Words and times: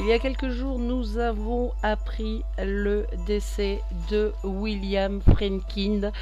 Il 0.00 0.06
y 0.06 0.12
a 0.12 0.20
quelques 0.20 0.50
jours, 0.50 0.78
nous 0.78 1.18
avons 1.18 1.72
appris 1.82 2.44
le 2.56 3.04
décès 3.26 3.82
de 4.10 4.32
William 4.44 5.20
Friedkin. 5.20 6.12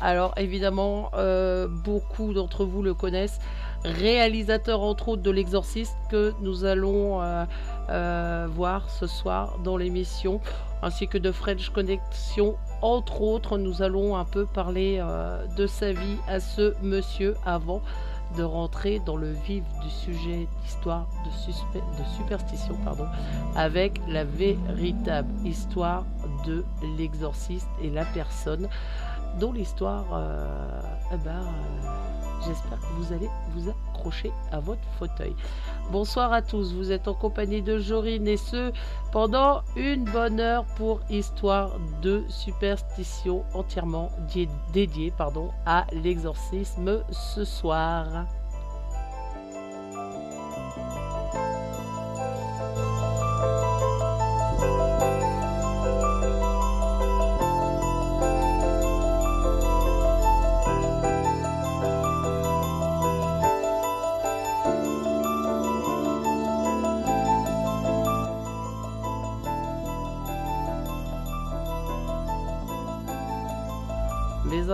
Alors 0.00 0.34
évidemment, 0.36 1.10
euh, 1.14 1.66
beaucoup 1.66 2.32
d'entre 2.32 2.64
vous 2.64 2.80
le 2.80 2.94
connaissent, 2.94 3.40
réalisateur 3.84 4.82
entre 4.82 5.08
autres 5.08 5.22
de 5.22 5.32
l'exorciste 5.32 5.96
que 6.12 6.32
nous 6.42 6.64
allons 6.64 7.22
euh, 7.22 7.44
euh, 7.90 8.46
voir 8.54 8.88
ce 8.88 9.08
soir 9.08 9.58
dans 9.64 9.76
l'émission, 9.76 10.40
ainsi 10.82 11.08
que 11.08 11.18
de 11.18 11.32
French 11.32 11.70
Connection. 11.70 12.54
Entre 12.82 13.20
autres, 13.20 13.58
nous 13.58 13.82
allons 13.82 14.16
un 14.16 14.24
peu 14.24 14.46
parler 14.46 15.02
de 15.56 15.66
sa 15.66 15.92
vie 15.92 16.18
à 16.28 16.38
ce 16.38 16.74
monsieur 16.82 17.34
avant 17.44 17.82
de 18.36 18.42
rentrer 18.42 19.00
dans 19.00 19.16
le 19.16 19.32
vif 19.32 19.64
du 19.82 19.90
sujet 19.90 20.46
d'histoire 20.62 21.06
de, 21.24 22.04
superstition 22.16 22.76
avec 23.56 24.00
la 24.08 24.24
véritable 24.24 25.28
histoire 25.44 26.04
de 26.46 26.64
l'exorciste 26.96 27.68
et 27.82 27.90
la 27.90 28.04
personne 28.04 28.68
dont 29.40 29.52
l'histoire, 29.52 30.04
euh, 30.12 30.80
eh 31.12 31.16
ben, 31.16 31.30
euh, 31.30 31.88
j'espère 32.46 32.78
que 32.80 32.92
vous 32.98 33.12
allez 33.12 33.28
vous 33.54 33.68
à 34.52 34.60
votre 34.60 34.86
fauteuil. 34.98 35.34
Bonsoir 35.90 36.32
à 36.32 36.42
tous, 36.42 36.72
vous 36.74 36.92
êtes 36.92 37.08
en 37.08 37.14
compagnie 37.14 37.62
de 37.62 37.78
Jorine 37.78 38.28
et 38.28 38.36
ce 38.36 38.72
pendant 39.12 39.62
une 39.76 40.04
bonne 40.04 40.40
heure 40.40 40.64
pour 40.76 41.00
Histoire 41.10 41.78
de 42.02 42.24
superstition 42.28 43.44
entièrement 43.54 44.10
dédiée 44.72 45.12
à 45.66 45.86
l'exorcisme 45.92 47.02
ce 47.10 47.44
soir. 47.44 48.26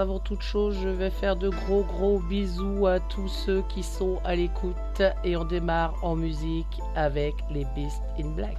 Avant 0.00 0.19
toute 0.19 0.43
chose, 0.43 0.76
je 0.82 0.88
vais 0.88 1.11
faire 1.11 1.37
de 1.37 1.50
gros 1.50 1.85
gros 1.85 2.19
bisous 2.20 2.87
à 2.87 2.99
tous 3.00 3.29
ceux 3.29 3.62
qui 3.69 3.82
sont 3.82 4.19
à 4.25 4.35
l'écoute 4.35 5.02
et 5.25 5.37
on 5.37 5.44
démarre 5.44 5.94
en 6.02 6.17
musique 6.17 6.81
avec 6.97 7.35
les 7.50 7.67
Beasts 7.76 8.02
in 8.19 8.31
Black. 8.31 8.56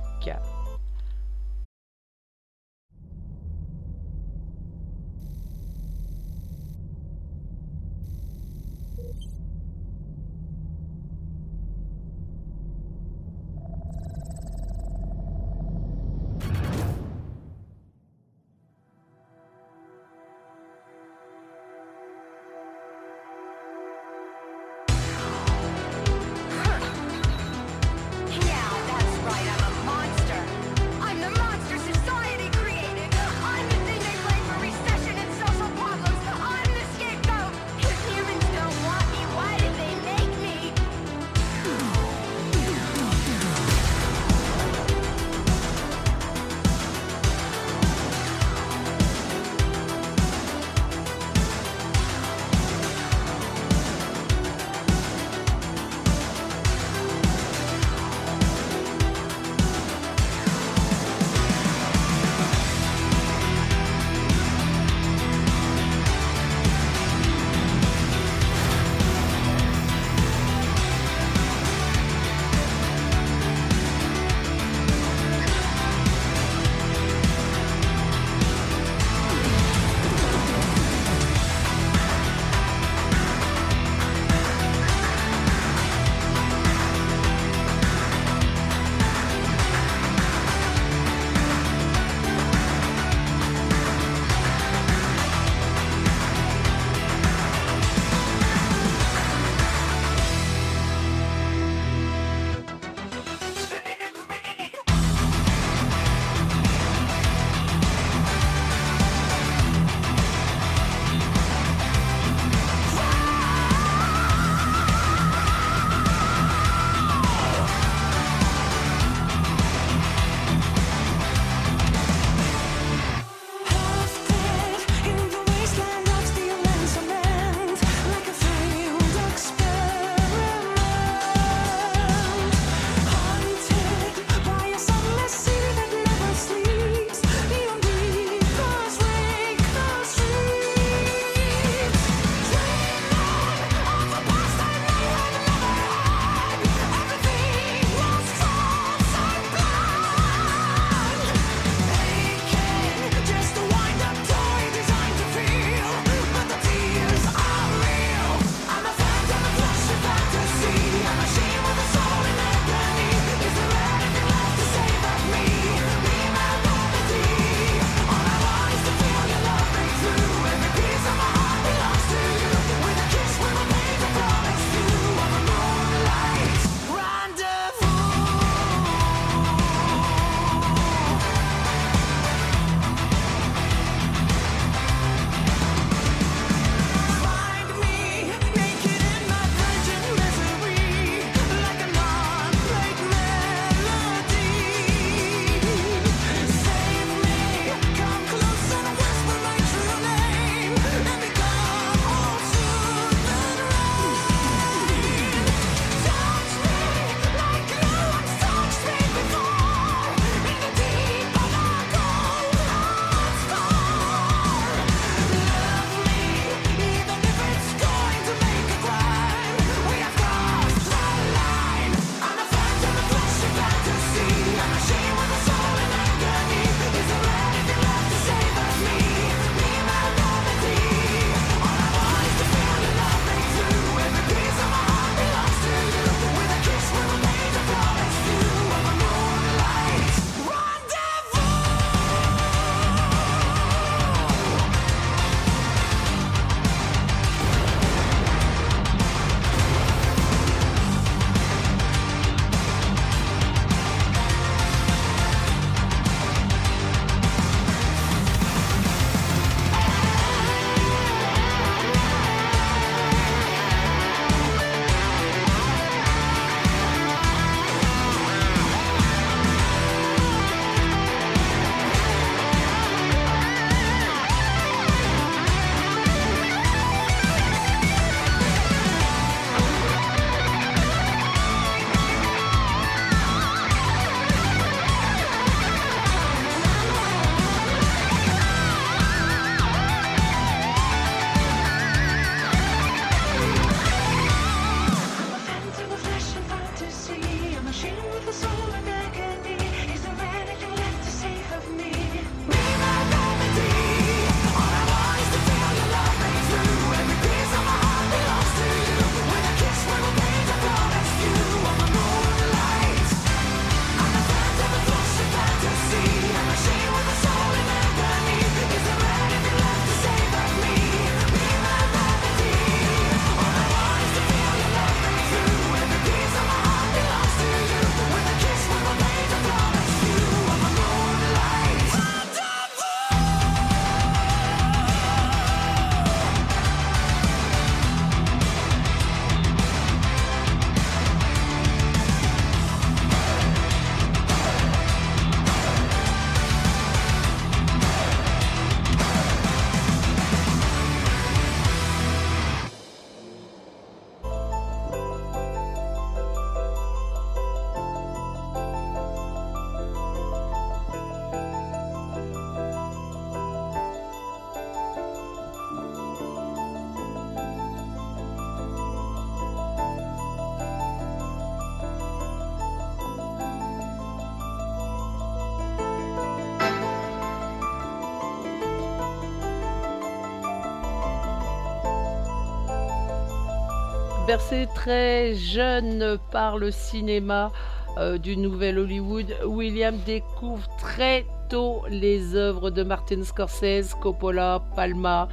Très 384.73 385.35
jeune 385.35 386.17
par 386.31 386.57
le 386.57 386.71
cinéma 386.71 387.51
euh, 387.97 388.17
du 388.17 388.37
nouvel 388.37 388.79
Hollywood, 388.79 389.25
William 389.45 389.97
découvre 390.05 390.65
très 390.77 391.25
tôt 391.49 391.81
les 391.89 392.33
œuvres 392.33 392.69
de 392.69 392.81
Martin 392.81 393.25
Scorsese, 393.25 393.93
Coppola, 394.01 394.61
Palma 394.73 395.27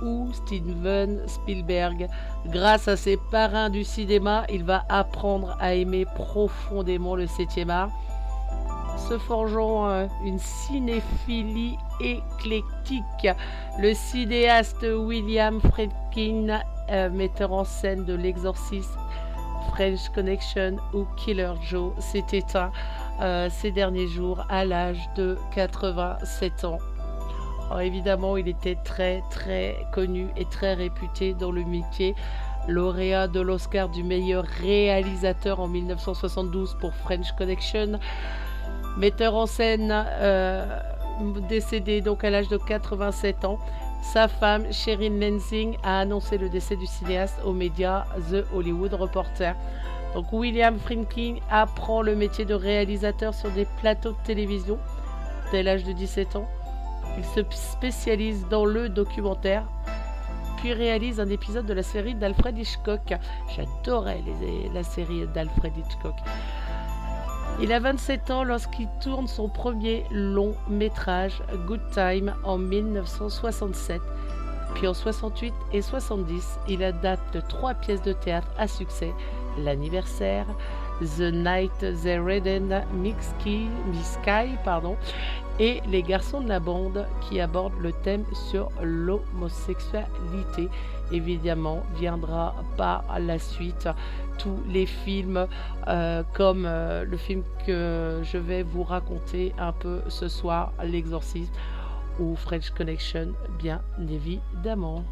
ou 0.00 0.32
Steven 0.32 1.26
Spielberg. 1.26 2.06
Grâce 2.46 2.86
à 2.86 2.96
ses 2.96 3.18
parrains 3.32 3.68
du 3.68 3.82
cinéma, 3.82 4.44
il 4.48 4.62
va 4.62 4.84
apprendre 4.88 5.56
à 5.58 5.74
aimer 5.74 6.04
profondément 6.14 7.16
le 7.16 7.26
7e 7.26 7.68
art, 7.68 7.90
se 9.08 9.18
forgeant 9.18 9.88
euh, 9.88 10.06
une 10.24 10.38
cinéphilie 10.38 11.76
éclectique. 12.00 13.28
Le 13.80 13.92
cinéaste 13.92 14.86
William 14.86 15.60
Friedkin 15.60 16.60
euh, 16.90 17.10
metteur 17.10 17.52
en 17.52 17.64
scène 17.64 18.04
de 18.04 18.14
l'exorcisme 18.14 18.98
French 19.68 20.08
Connection 20.14 20.76
ou 20.94 21.06
Killer 21.16 21.52
Joe, 21.68 21.92
s'est 21.98 22.24
éteint 22.32 22.70
euh, 23.20 23.48
ces 23.50 23.70
derniers 23.70 24.08
jours 24.08 24.44
à 24.48 24.64
l'âge 24.64 25.08
de 25.16 25.36
87 25.54 26.64
ans. 26.64 26.78
évidemment, 27.80 28.36
il 28.36 28.48
était 28.48 28.78
très 28.84 29.22
très 29.30 29.76
connu 29.92 30.28
et 30.36 30.44
très 30.46 30.74
réputé 30.74 31.34
dans 31.34 31.50
le 31.50 31.64
métier, 31.64 32.14
lauréat 32.68 33.28
de 33.28 33.40
l'Oscar 33.40 33.88
du 33.88 34.02
meilleur 34.02 34.44
réalisateur 34.44 35.60
en 35.60 35.68
1972 35.68 36.76
pour 36.80 36.94
French 36.94 37.32
Connection, 37.32 37.98
metteur 38.96 39.34
en 39.34 39.46
scène 39.46 39.92
euh, 39.92 40.64
décédé 41.48 42.00
donc 42.00 42.24
à 42.24 42.30
l'âge 42.30 42.48
de 42.48 42.56
87 42.56 43.44
ans. 43.44 43.58
Sa 44.02 44.28
femme, 44.28 44.72
Sherin 44.72 45.18
Lansing, 45.20 45.76
a 45.82 46.00
annoncé 46.00 46.38
le 46.38 46.48
décès 46.48 46.76
du 46.76 46.86
cinéaste 46.86 47.38
aux 47.44 47.52
médias 47.52 48.04
The 48.30 48.44
Hollywood 48.54 48.94
Reporter. 48.94 49.54
Donc 50.14 50.32
William 50.32 50.78
Friedkin 50.78 51.36
apprend 51.50 52.00
le 52.02 52.16
métier 52.16 52.44
de 52.44 52.54
réalisateur 52.54 53.34
sur 53.34 53.50
des 53.50 53.66
plateaux 53.80 54.12
de 54.12 54.24
télévision 54.24 54.78
dès 55.52 55.62
l'âge 55.62 55.84
de 55.84 55.92
17 55.92 56.36
ans. 56.36 56.48
Il 57.18 57.24
se 57.24 57.40
spécialise 57.50 58.46
dans 58.48 58.64
le 58.64 58.88
documentaire, 58.88 59.64
puis 60.58 60.72
réalise 60.72 61.20
un 61.20 61.28
épisode 61.28 61.66
de 61.66 61.74
la 61.74 61.82
série 61.82 62.14
d'Alfred 62.14 62.56
Hitchcock. 62.56 63.14
J'adorais 63.54 64.22
la 64.72 64.82
série 64.82 65.26
d'Alfred 65.34 65.72
Hitchcock. 65.76 66.16
Il 67.60 67.72
a 67.72 67.78
27 67.80 68.30
ans 68.30 68.44
lorsqu'il 68.44 68.88
tourne 69.00 69.26
son 69.26 69.48
premier 69.48 70.04
long 70.10 70.54
métrage, 70.68 71.42
Good 71.66 71.80
Time, 71.92 72.34
en 72.44 72.58
1967. 72.58 74.00
Puis 74.74 74.86
en 74.86 74.94
68 74.94 75.54
et 75.72 75.80
70, 75.80 76.58
il 76.68 76.82
adapte 76.82 77.38
trois 77.48 77.72
pièces 77.74 78.02
de 78.02 78.12
théâtre 78.12 78.48
à 78.58 78.68
succès 78.68 79.12
L'anniversaire, 79.58 80.46
The 81.00 81.32
Night 81.32 81.72
They 82.02 82.18
Redden 82.18 82.84
Sky, 84.02 84.56
pardon, 84.64 84.96
et 85.58 85.80
Les 85.88 86.02
garçons 86.02 86.40
de 86.40 86.48
la 86.48 86.60
bande 86.60 87.06
qui 87.22 87.40
abordent 87.40 87.80
le 87.80 87.92
thème 87.92 88.24
sur 88.50 88.70
l'homosexualité. 88.82 90.68
Évidemment, 91.12 91.82
viendra 91.98 92.54
par 92.76 93.04
la 93.18 93.38
suite 93.38 93.88
tous 94.38 94.58
les 94.68 94.86
films 94.86 95.46
euh, 95.88 96.22
comme 96.34 96.64
euh, 96.66 97.04
le 97.04 97.16
film 97.16 97.42
que 97.66 98.20
je 98.22 98.38
vais 98.38 98.62
vous 98.62 98.82
raconter 98.82 99.54
un 99.58 99.72
peu 99.72 100.00
ce 100.08 100.28
soir, 100.28 100.72
L'exorcisme 100.84 101.52
ou 102.18 102.34
French 102.34 102.70
Connection, 102.70 103.32
bien 103.58 103.80
évidemment. 104.10 105.04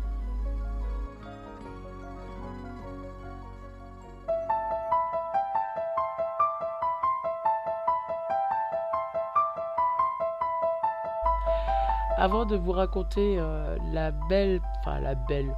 Avant 12.25 12.47
de 12.47 12.57
vous 12.57 12.73
raconter 12.73 13.37
euh, 13.39 13.77
la 13.93 14.11
belle, 14.11 14.63
enfin 14.81 14.99
la 14.99 15.15
belle, 15.15 15.55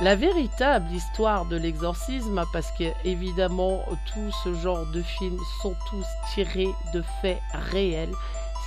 la 0.00 0.16
véritable 0.16 0.90
histoire 0.90 1.44
de 1.44 1.56
l'exorcisme, 1.56 2.42
parce 2.50 2.70
qu'évidemment 2.78 3.82
tout 4.06 4.30
ce 4.42 4.54
genre 4.54 4.86
de 4.94 5.02
films 5.02 5.38
sont 5.60 5.74
tous 5.90 6.06
tirés 6.32 6.74
de 6.94 7.02
faits 7.20 7.38
réels, 7.52 8.14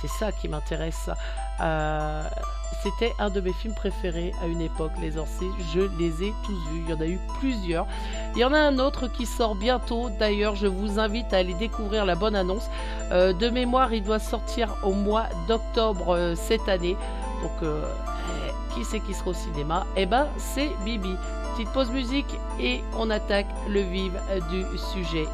c'est 0.00 0.08
ça 0.08 0.30
qui 0.30 0.46
m'intéresse. 0.46 1.10
Euh, 1.60 2.22
c'était 2.82 3.14
un 3.18 3.30
de 3.30 3.40
mes 3.40 3.52
films 3.52 3.74
préférés 3.74 4.32
à 4.42 4.46
une 4.46 4.60
époque, 4.60 4.92
Les 5.00 5.16
Orcés. 5.16 5.50
Je 5.74 5.80
les 5.98 6.24
ai 6.24 6.32
tous 6.44 6.56
vus. 6.70 6.82
Il 6.86 6.90
y 6.90 6.92
en 6.92 7.00
a 7.00 7.06
eu 7.06 7.18
plusieurs. 7.38 7.86
Il 8.34 8.40
y 8.40 8.44
en 8.44 8.52
a 8.52 8.58
un 8.58 8.78
autre 8.78 9.06
qui 9.06 9.26
sort 9.26 9.54
bientôt. 9.54 10.08
D'ailleurs, 10.18 10.54
je 10.56 10.66
vous 10.66 10.98
invite 10.98 11.32
à 11.32 11.38
aller 11.38 11.54
découvrir 11.54 12.04
la 12.04 12.14
bonne 12.14 12.36
annonce. 12.36 12.68
Euh, 13.12 13.32
de 13.32 13.48
mémoire, 13.48 13.92
il 13.92 14.02
doit 14.02 14.18
sortir 14.18 14.76
au 14.82 14.92
mois 14.92 15.26
d'octobre 15.48 16.14
euh, 16.14 16.34
cette 16.34 16.68
année. 16.68 16.96
Donc, 17.42 17.62
euh, 17.62 17.84
eh, 18.46 18.74
qui 18.74 18.84
c'est 18.84 19.00
qui 19.00 19.14
sera 19.14 19.30
au 19.30 19.34
cinéma? 19.34 19.86
Eh 19.96 20.06
ben, 20.06 20.28
c'est 20.38 20.70
Bibi. 20.84 21.14
Petite 21.52 21.72
pause 21.72 21.90
musique 21.90 22.38
et 22.58 22.82
on 22.96 23.10
attaque 23.10 23.48
le 23.68 23.80
vif 23.80 24.12
du 24.50 24.64
sujet. 24.78 25.26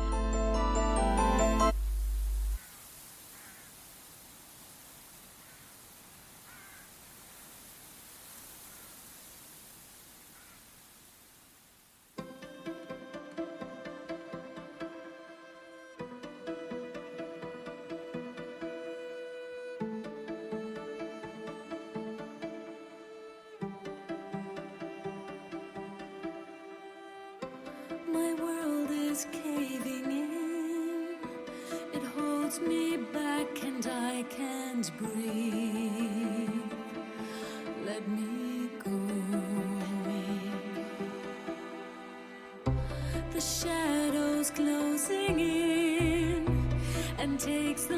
me 32.60 32.96
back 32.96 33.62
and 33.64 33.86
I 33.86 34.24
can't 34.24 34.90
breathe. 34.98 36.50
Let 37.84 38.08
me 38.08 38.70
go. 38.84 39.00
The 43.32 43.40
shadows 43.40 44.50
closing 44.50 45.40
in 45.40 46.68
and 47.18 47.38
takes 47.38 47.84
the 47.84 47.95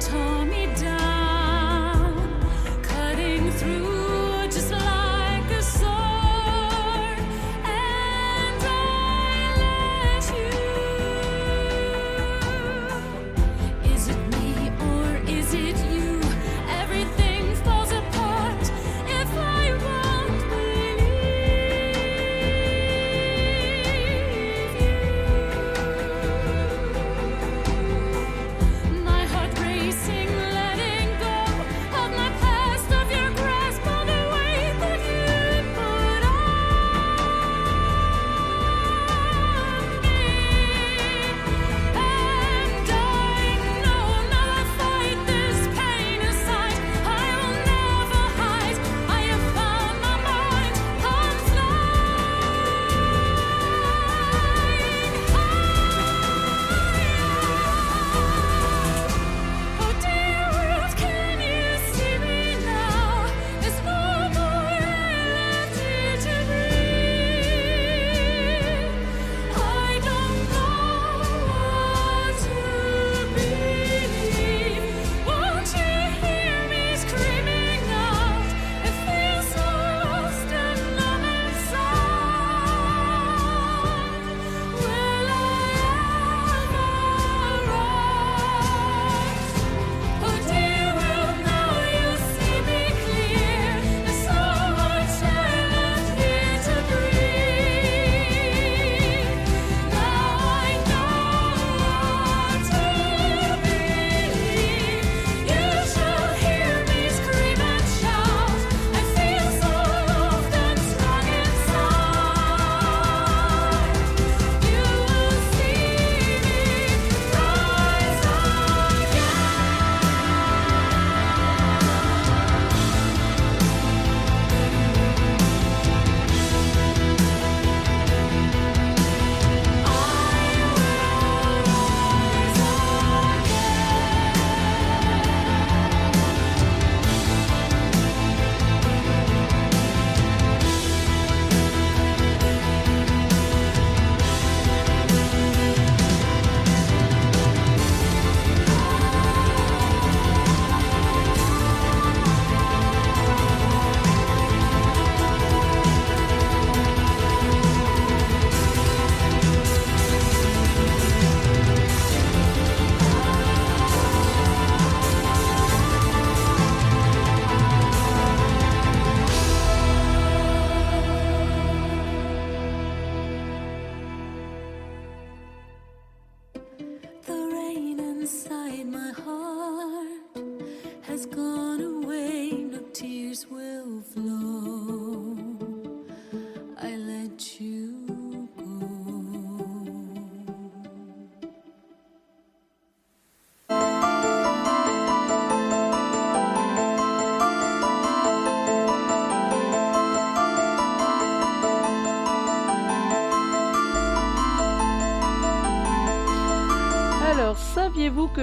time. 0.00 0.29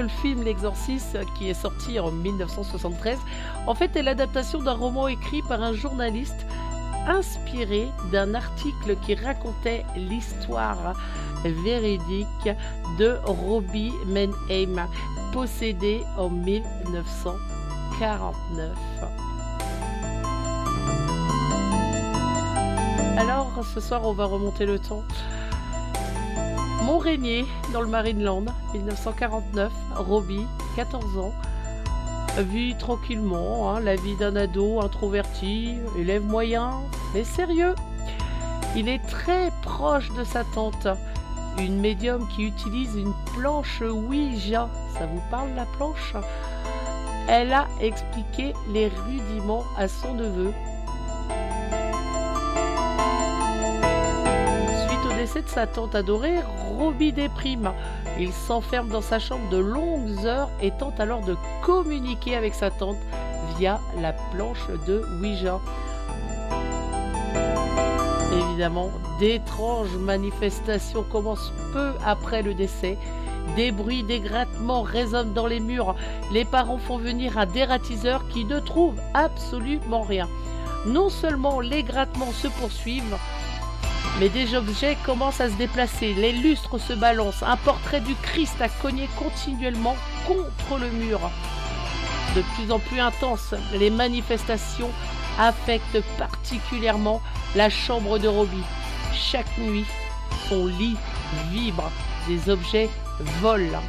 Le 0.02 0.08
film 0.08 0.44
L'Exorciste, 0.44 1.18
qui 1.38 1.50
est 1.50 1.54
sorti 1.54 2.00
en 2.00 2.12
1973, 2.12 3.20
en 3.66 3.76
fait 3.76 3.96
est 3.96 4.04
l'adaptation 4.04 4.62
d'un 4.62 4.74
roman 4.74 5.08
écrit 5.08 5.42
par 5.42 5.62
un 5.62 5.74
journaliste 5.74 6.46
inspiré 7.08 7.88
d'un 8.12 8.34
article 8.34 8.98
qui 9.06 9.16
racontait 9.16 9.86
l'histoire 9.96 10.94
véridique 11.44 12.50
de 13.00 13.18
Robbie 13.24 13.94
Menheim, 14.06 14.88
possédé 15.32 16.04
en 16.18 16.30
1949. 16.30 18.78
Alors, 23.18 23.66
ce 23.74 23.80
soir, 23.80 24.02
on 24.04 24.14
va 24.14 24.26
remonter 24.26 24.66
le 24.66 24.80
temps. 24.80 25.04
Montrénier, 26.88 27.46
dans 27.74 27.82
le 27.82 27.90
Marineland, 27.90 28.46
1949, 28.74 29.74
Robbie, 29.98 30.48
14 30.78 31.18
ans, 31.18 31.34
vit 32.38 32.78
tranquillement 32.78 33.70
hein, 33.70 33.82
la 33.82 33.98
vie 33.98 34.16
d'un 34.16 34.38
ado 34.38 34.80
introverti, 34.80 35.80
élève 36.00 36.24
moyen, 36.24 36.76
mais 37.14 37.26
sérieux. 37.26 37.76
Il 38.78 38.88
est 38.88 39.06
très 39.06 39.52
proche 39.64 40.14
de 40.14 40.24
sa 40.24 40.46
tante, 40.46 40.88
une 41.60 41.78
médium 41.82 42.26
qui 42.30 42.46
utilise 42.46 42.96
une 42.96 43.14
planche 43.36 43.82
Ouija. 43.82 44.70
Ça 44.98 45.08
vous 45.08 45.22
parle 45.30 45.50
la 45.58 45.66
planche? 45.66 46.14
Elle 47.28 47.52
a 47.52 47.68
expliqué 47.82 48.54
les 48.72 48.88
rudiments 48.88 49.66
à 49.78 49.90
son 49.90 50.14
neveu. 50.14 50.54
De 55.36 55.48
sa 55.50 55.68
tante 55.68 55.94
adorée, 55.94 56.40
Robbie 56.80 57.12
déprime. 57.12 57.72
Il 58.18 58.32
s'enferme 58.34 58.88
dans 58.88 59.02
sa 59.02 59.20
chambre 59.20 59.48
de 59.50 59.58
longues 59.58 60.26
heures 60.26 60.50
et 60.62 60.72
tente 60.72 61.00
alors 61.00 61.22
de 61.22 61.36
communiquer 61.62 62.36
avec 62.36 62.56
sa 62.56 62.72
tante 62.72 62.98
via 63.58 63.80
la 64.02 64.14
planche 64.14 64.68
de 64.88 65.06
Ouija. 65.22 65.60
Évidemment, 68.32 68.90
d'étranges 69.20 69.96
manifestations 69.98 71.04
commencent 71.04 71.54
peu 71.72 71.92
après 72.04 72.42
le 72.42 72.56
décès. 72.56 72.98
Des 73.56 73.72
bruits, 73.72 74.04
des 74.04 74.22
grattements 74.22 74.82
résonnent 74.82 75.34
dans 75.34 75.46
les 75.46 75.60
murs. 75.60 75.96
Les 76.32 76.46
parents 76.46 76.80
font 76.80 76.98
venir 76.98 77.38
un 77.38 77.46
dératiseur 77.46 78.28
qui 78.30 78.44
ne 78.44 78.60
trouve 78.60 78.96
absolument 79.14 80.02
rien. 80.02 80.28
Non 80.88 81.10
seulement 81.10 81.60
les 81.60 81.84
grattements 81.84 82.32
se 82.32 82.48
poursuivent, 82.48 83.18
mais 84.20 84.30
des 84.30 84.56
objets 84.56 84.98
commencent 85.06 85.42
à 85.42 85.50
se 85.50 85.56
déplacer, 85.56 86.14
les 86.14 86.32
lustres 86.32 86.80
se 86.80 86.94
balancent, 86.94 87.44
un 87.44 87.58
portrait 87.58 88.02
du 88.02 88.16
Christ 88.16 88.60
a 88.62 88.70
cogné 88.70 89.08
continuellement 89.18 89.96
contre 90.26 90.80
le 90.80 90.90
mur. 90.90 91.20
De 92.36 92.42
plus 92.56 92.72
en 92.72 92.80
plus 92.80 93.00
intenses, 93.00 93.54
les 93.74 93.90
manifestations 93.90 94.90
affectent 95.40 96.04
particulièrement 96.18 97.22
la 97.56 97.70
chambre 97.70 98.18
de 98.18 98.28
Robbie. 98.28 98.64
Chaque 99.14 99.58
nuit, 99.58 99.86
son 100.50 100.66
lit 100.66 100.98
vibre, 101.52 101.92
des 102.28 102.50
objets 102.50 102.90
volent. 103.42 103.84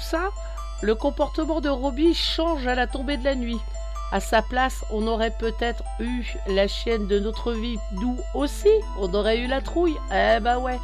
Ça, 0.00 0.30
le 0.82 0.94
comportement 0.94 1.60
de 1.60 1.68
Robbie 1.68 2.14
change 2.14 2.66
à 2.66 2.74
la 2.74 2.86
tombée 2.86 3.16
de 3.16 3.24
la 3.24 3.34
nuit. 3.34 3.60
À 4.12 4.20
sa 4.20 4.42
place, 4.42 4.84
on 4.90 5.06
aurait 5.06 5.30
peut-être 5.30 5.82
eu 5.98 6.34
la 6.46 6.68
chienne 6.68 7.06
de 7.06 7.18
notre 7.18 7.52
vie, 7.52 7.78
d'où 7.92 8.16
aussi 8.34 8.68
on 8.98 9.12
aurait 9.14 9.38
eu 9.38 9.46
la 9.46 9.62
trouille. 9.62 9.96
Eh 10.10 10.38
ben 10.40 10.58
ouais, 10.58 10.78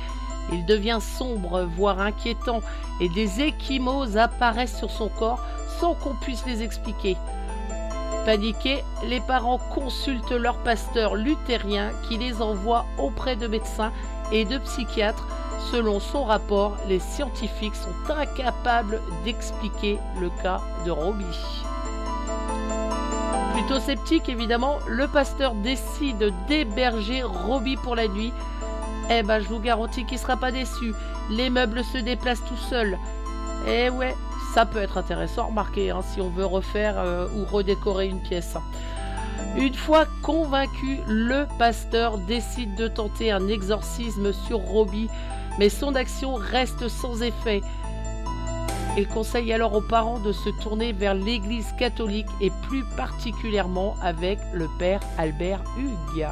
il 0.53 0.64
devient 0.64 0.99
sombre, 1.01 1.68
voire 1.77 2.01
inquiétant, 2.01 2.61
et 3.01 3.09
des 3.11 3.42
échymoses 3.42 4.16
apparaissent 4.16 4.79
sur 4.79 4.90
son 4.90 5.09
corps 5.09 5.44
sans 5.79 5.94
qu'on 5.94 6.14
puisse 6.14 6.47
les 6.47 6.62
expliquer. 6.62 7.16
Paniqués, 8.25 8.83
les 9.05 9.21
parents 9.21 9.59
consultent 9.59 10.31
leur 10.33 10.57
pasteur 10.59 11.14
luthérien 11.14 11.90
qui 12.09 12.18
les 12.18 12.40
envoie 12.42 12.87
auprès 12.99 13.37
de 13.37 13.47
médecins 13.47 13.92
et 14.33 14.44
de 14.44 14.59
psychiatres 14.59 15.27
Selon 15.59 16.01
son 16.01 16.25
rapport, 16.25 16.77
les 16.88 16.99
scientifiques 16.99 17.75
sont 17.75 18.12
incapables 18.12 19.01
d'expliquer 19.25 19.99
le 20.21 20.31
cas 20.42 20.61
de 20.87 20.90
Robbie. 20.90 21.25
Plutôt 23.55 23.81
sceptique, 23.81 24.29
évidemment, 24.29 24.79
le 24.87 25.09
pasteur 25.09 25.55
décide 25.55 26.33
d'héberger 26.47 27.23
Robbie 27.23 27.77
pour 27.77 27.97
la 27.97 28.09
nuit. 28.09 28.33
Eh 29.11 29.23
ben, 29.23 29.40
je 29.40 29.49
vous 29.49 29.59
garantis 29.59 30.05
qu'il 30.05 30.16
ne 30.16 30.23
sera 30.23 30.37
pas 30.37 30.53
déçu. 30.53 30.94
Les 31.31 31.51
meubles 31.51 31.83
se 31.85 31.99
déplacent 31.99 32.44
tout 32.44 32.57
seuls. 32.57 32.97
Eh 33.66 33.90
ouais, 33.90 34.14
ça 34.55 34.64
peut 34.64 34.79
être 34.79 34.97
intéressant, 34.97 35.49
remarquez, 35.49 35.90
hein, 35.90 36.01
si 36.03 36.21
on 36.21 36.31
veut 36.31 36.47
refaire 36.47 36.94
euh, 36.99 37.27
ou 37.37 37.44
redécorer 37.44 38.07
une 38.07 38.21
pièce. 38.21 38.57
Une 39.57 39.74
fois 39.74 40.07
convaincu, 40.22 40.98
le 41.07 41.46
pasteur 41.59 42.18
décide 42.18 42.74
de 42.77 42.88
tenter 42.88 43.31
un 43.31 43.48
exorcisme 43.48 44.33
sur 44.33 44.59
Robbie 44.59 45.09
mais 45.59 45.68
son 45.68 45.94
action 45.94 46.35
reste 46.35 46.88
sans 46.88 47.22
effet. 47.22 47.61
Il 48.96 49.07
conseille 49.07 49.53
alors 49.53 49.74
aux 49.74 49.83
parents 49.83 50.18
de 50.18 50.33
se 50.33 50.48
tourner 50.62 50.92
vers 50.92 51.14
l'Église 51.14 51.72
catholique 51.79 52.29
et 52.40 52.51
plus 52.68 52.85
particulièrement 52.96 53.96
avec 54.01 54.38
le 54.53 54.68
Père 54.79 55.01
Albert 55.18 55.62
Hugues. 55.77 56.27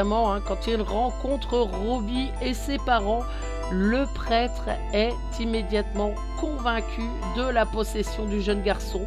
Hein, 0.00 0.40
quand 0.46 0.66
il 0.66 0.80
rencontre 0.80 1.58
Robbie 1.58 2.30
et 2.42 2.54
ses 2.54 2.78
parents, 2.78 3.22
le 3.70 4.06
prêtre 4.14 4.68
est 4.92 5.12
immédiatement 5.38 6.12
convaincu 6.40 7.02
de 7.36 7.42
la 7.42 7.66
possession 7.66 8.24
du 8.26 8.40
jeune 8.40 8.62
garçon. 8.62 9.02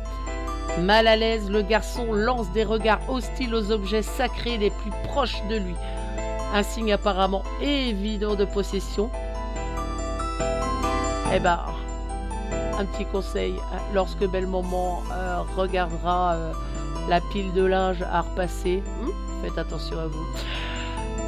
Mal 0.79 1.07
à 1.07 1.15
l'aise, 1.15 1.49
le 1.49 1.61
garçon 1.61 2.13
lance 2.13 2.51
des 2.51 2.63
regards 2.63 3.01
hostiles 3.09 3.53
aux 3.53 3.71
objets 3.71 4.01
sacrés 4.01 4.57
les 4.57 4.69
plus 4.69 4.91
proches 5.03 5.43
de 5.49 5.57
lui. 5.57 5.75
Un 6.53 6.63
signe 6.63 6.93
apparemment 6.93 7.43
évident 7.61 8.35
de 8.35 8.45
possession. 8.45 9.09
Eh 11.33 11.39
ben, 11.39 11.59
un 12.77 12.85
petit 12.85 13.05
conseil, 13.05 13.55
hein, 13.73 13.79
lorsque 13.93 14.25
belle 14.25 14.47
maman 14.47 15.03
euh, 15.11 15.41
regardera 15.55 16.33
euh, 16.33 16.53
la 17.09 17.21
pile 17.31 17.51
de 17.53 17.63
linge 17.63 18.03
à 18.03 18.21
repasser, 18.21 18.83
hmm, 19.01 19.43
faites 19.43 19.57
attention 19.57 19.99
à 19.99 20.07
vous. 20.07 20.25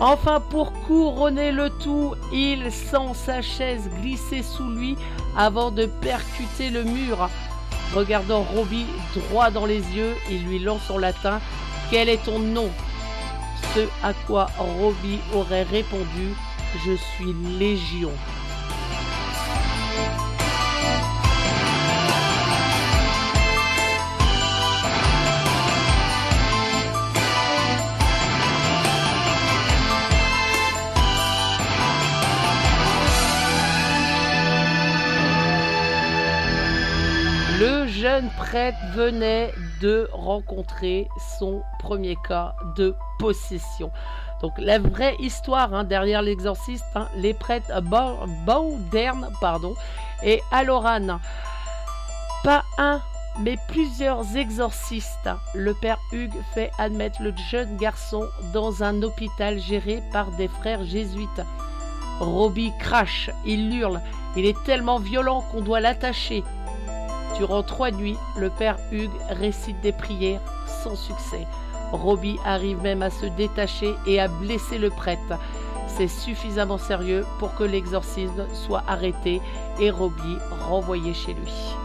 Enfin, 0.02 0.42
pour 0.42 0.74
couronner 0.74 1.54
le 1.54 1.70
tout, 1.70 2.16
il 2.34 2.70
sent 2.72 3.14
sa 3.14 3.42
chaise 3.42 3.90
glisser 4.02 4.44
sous 4.44 4.70
lui 4.70 4.98
avant 5.38 5.72
de 5.72 5.86
percuter 5.86 6.70
le 6.70 6.84
mur. 6.84 7.30
Regardant 7.94 8.42
Robbie 8.42 8.86
droit 9.16 9.52
dans 9.52 9.66
les 9.66 9.80
yeux, 9.96 10.14
il 10.30 10.44
lui 10.46 10.60
lance 10.60 10.90
en 10.90 10.98
latin 10.98 11.40
Quel 11.90 12.10
est 12.10 12.24
ton 12.26 12.40
nom? 12.40 12.70
Ce 13.74 13.82
à 14.04 14.14
quoi 14.28 14.48
Robbie 14.58 15.20
aurait 15.34 15.64
répondu 15.64 16.34
Je 16.86 16.96
suis 16.96 17.34
Légion. 17.58 18.12
Le 37.60 37.88
jeune 37.88 38.30
prêtre 38.32 38.78
venait 38.96 39.54
de 39.80 40.10
rencontrer 40.12 41.08
son 41.40 41.62
premier 41.80 42.18
cas 42.28 42.54
de 42.76 42.94
possession. 43.18 43.92
Donc 44.42 44.52
la 44.58 44.78
vraie 44.78 45.16
histoire 45.20 45.74
hein, 45.74 45.86
derrière 45.86 46.22
l'exorciste, 46.22 46.84
hein, 46.96 47.08
les 47.16 47.34
prêtres 47.34 47.72
Bauderne 47.82 49.30
pardon, 49.40 49.74
et 50.22 50.42
Aloran. 50.52 51.22
Pas 52.44 52.64
un, 52.78 53.00
mais 53.40 53.58
plusieurs 53.70 54.36
exorcistes. 54.36 55.30
Le 55.54 55.74
père 55.74 56.00
Hugues 56.12 56.42
fait 56.54 56.72
admettre 56.78 57.22
le 57.22 57.34
jeune 57.50 57.78
garçon 57.78 58.28
dans 58.54 58.84
un 58.84 59.02
hôpital 59.02 59.60
géré 59.60 60.04
par 60.12 60.30
des 60.32 60.50
frères 60.50 60.84
jésuites. 60.84 61.42
Robbie 62.20 62.74
crache, 62.80 63.30
il 63.46 63.74
hurle, 63.74 64.02
il 64.36 64.46
est 64.46 64.62
tellement 64.66 65.00
violent 65.00 65.42
qu'on 65.52 65.62
doit 65.62 65.80
l'attacher. 65.80 66.44
Durant 67.38 67.64
trois 67.64 67.92
nuits, 67.92 68.18
le 68.38 68.50
père 68.50 68.78
Hugues 68.92 69.10
récite 69.30 69.80
des 69.82 69.92
prières 69.92 70.42
sans 70.68 70.96
succès. 70.96 71.46
Robbie 71.92 72.40
arrive 72.46 72.82
même 72.82 73.02
à 73.02 73.10
se 73.10 73.26
détacher 73.26 73.94
et 74.08 74.20
à 74.20 74.28
blesser 74.28 74.78
le 74.78 74.90
prêtre. 74.90 75.40
C'est 75.88 76.08
suffisamment 76.08 76.78
sérieux 76.78 77.26
pour 77.40 77.54
que 77.56 77.64
l'exorcisme 77.64 78.46
soit 78.54 78.84
arrêté 78.88 79.42
et 79.80 79.90
Robbie 79.90 80.38
renvoyé 80.68 81.14
chez 81.14 81.34
lui. 81.34 81.76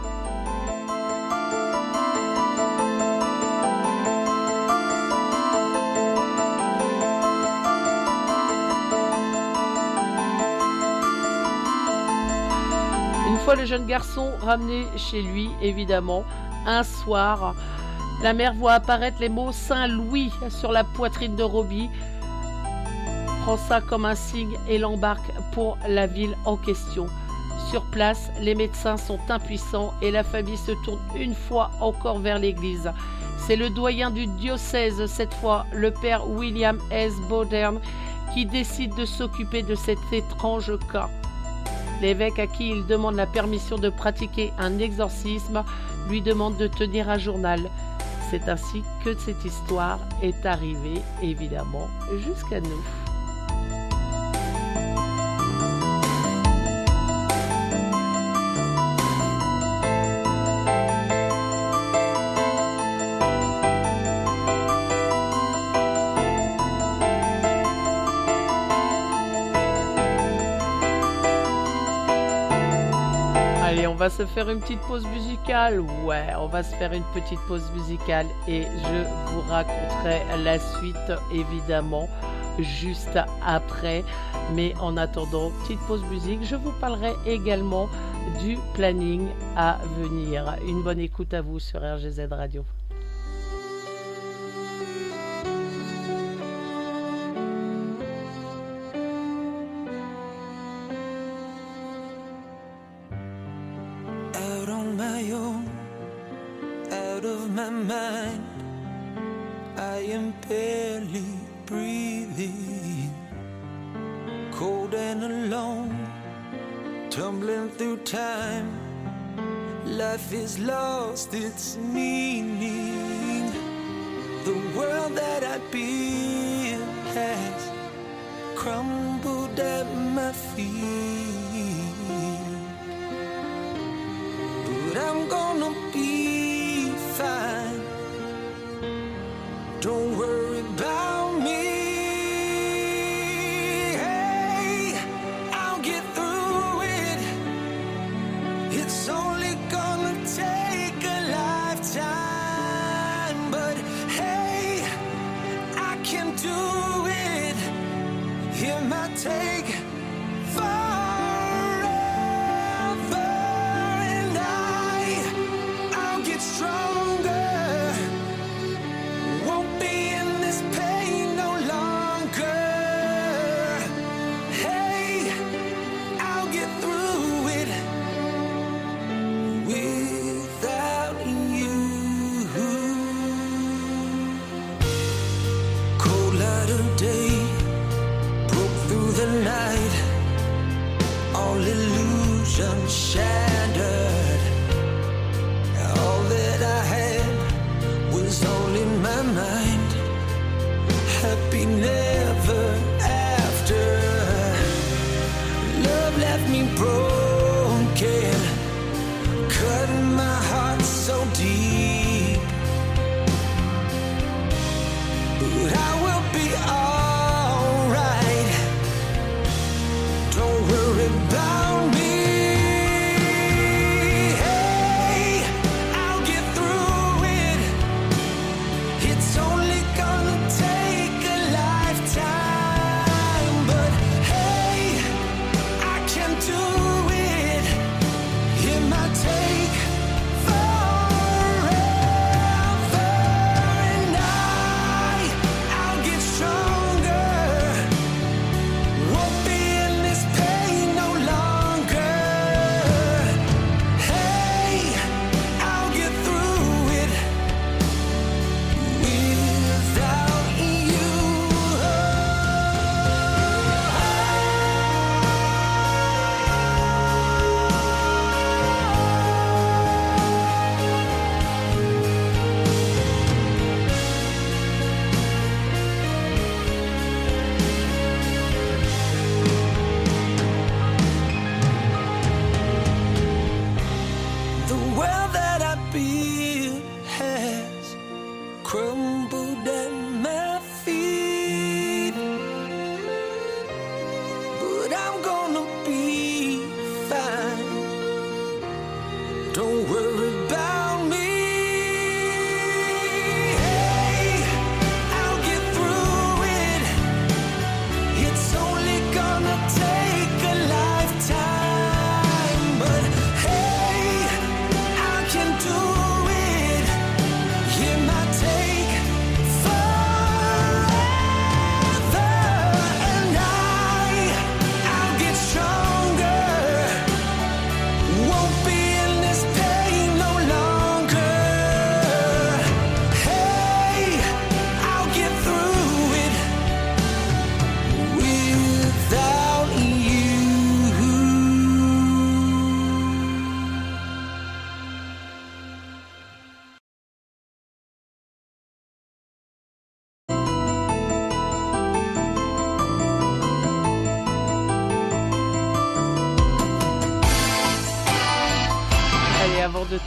Le 13.55 13.65
jeune 13.65 13.85
garçon 13.85 14.31
ramené 14.41 14.85
chez 14.97 15.21
lui, 15.21 15.49
évidemment, 15.61 16.23
un 16.65 16.83
soir, 16.83 17.55
la 18.21 18.33
mère 18.33 18.53
voit 18.53 18.73
apparaître 18.73 19.17
les 19.19 19.29
mots 19.29 19.51
Saint-Louis 19.51 20.31
sur 20.49 20.71
la 20.71 20.83
poitrine 20.83 21.35
de 21.35 21.43
Robbie, 21.43 21.89
prend 23.41 23.57
ça 23.57 23.81
comme 23.81 24.05
un 24.05 24.15
signe 24.15 24.57
et 24.69 24.77
l'embarque 24.77 25.31
pour 25.53 25.77
la 25.87 26.07
ville 26.07 26.37
en 26.45 26.55
question. 26.55 27.07
Sur 27.69 27.83
place, 27.85 28.29
les 28.39 28.53
médecins 28.53 28.97
sont 28.97 29.19
impuissants 29.29 29.93
et 30.01 30.11
la 30.11 30.23
famille 30.23 30.57
se 30.57 30.71
tourne 30.83 31.01
une 31.15 31.33
fois 31.33 31.71
encore 31.79 32.19
vers 32.19 32.37
l'église. 32.37 32.91
C'est 33.39 33.55
le 33.55 33.69
doyen 33.69 34.11
du 34.11 34.27
diocèse, 34.27 35.05
cette 35.07 35.33
fois 35.33 35.65
le 35.73 35.91
père 35.91 36.29
William 36.29 36.77
S. 36.91 37.13
Bodern, 37.27 37.79
qui 38.33 38.45
décide 38.45 38.93
de 38.95 39.05
s'occuper 39.05 39.63
de 39.63 39.75
cet 39.75 39.99
étrange 40.11 40.73
cas. 40.91 41.09
L'évêque 42.01 42.39
à 42.39 42.47
qui 42.47 42.71
il 42.71 42.87
demande 42.87 43.15
la 43.15 43.27
permission 43.27 43.77
de 43.77 43.89
pratiquer 43.89 44.51
un 44.57 44.79
exorcisme 44.79 45.63
lui 46.09 46.21
demande 46.21 46.57
de 46.57 46.65
tenir 46.65 47.09
un 47.09 47.19
journal. 47.19 47.69
C'est 48.31 48.49
ainsi 48.49 48.81
que 49.05 49.15
cette 49.19 49.45
histoire 49.45 49.99
est 50.23 50.45
arrivée, 50.45 51.01
évidemment, 51.21 51.87
jusqu'à 52.25 52.59
nous. 52.59 52.83
Va 74.01 74.09
se 74.09 74.25
faire 74.25 74.49
une 74.49 74.59
petite 74.59 74.79
pause 74.79 75.05
musicale. 75.05 75.79
Ouais, 75.79 76.25
on 76.39 76.47
va 76.47 76.63
se 76.63 76.75
faire 76.77 76.91
une 76.91 77.03
petite 77.13 77.39
pause 77.41 77.69
musicale 77.75 78.25
et 78.47 78.63
je 78.63 79.31
vous 79.31 79.41
raconterai 79.41 80.23
la 80.43 80.57
suite 80.57 81.11
évidemment 81.31 82.09
juste 82.57 83.19
après. 83.45 84.03
Mais 84.55 84.73
en 84.81 84.97
attendant, 84.97 85.51
petite 85.61 85.79
pause 85.81 86.03
musique, 86.09 86.43
je 86.43 86.55
vous 86.55 86.71
parlerai 86.81 87.13
également 87.27 87.89
du 88.41 88.57
planning 88.73 89.27
à 89.55 89.77
venir. 89.99 90.55
Une 90.67 90.81
bonne 90.81 90.99
écoute 90.99 91.35
à 91.35 91.43
vous 91.43 91.59
sur 91.59 91.79
RGZ 91.81 92.21
Radio. 92.31 92.65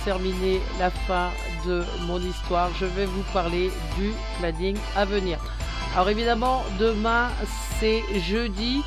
Terminer 0.04 0.60
la 0.78 0.90
fin 0.90 1.30
de 1.66 1.84
mon 2.06 2.20
histoire, 2.20 2.70
je 2.78 2.86
vais 2.86 3.06
vous 3.06 3.22
parler 3.32 3.70
du 3.98 4.12
planning 4.38 4.76
à 4.96 5.04
venir. 5.04 5.38
Alors 5.94 6.08
évidemment, 6.08 6.62
demain 6.78 7.28
c'est 7.78 8.02
jeudi. 8.20 8.82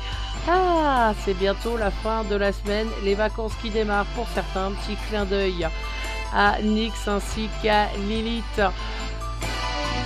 Ah, 0.48 1.12
c'est 1.24 1.34
bientôt 1.34 1.76
la 1.76 1.90
fin 1.90 2.24
de 2.24 2.36
la 2.36 2.52
semaine, 2.52 2.88
les 3.04 3.14
vacances 3.14 3.52
qui 3.60 3.70
démarrent 3.70 4.06
pour 4.14 4.26
certains. 4.34 4.72
Petit 4.72 4.96
clin 5.08 5.24
d'œil 5.24 5.66
à 6.34 6.60
Nix 6.62 7.08
ainsi 7.08 7.48
qu'à 7.62 7.88
Lilith. 8.08 8.62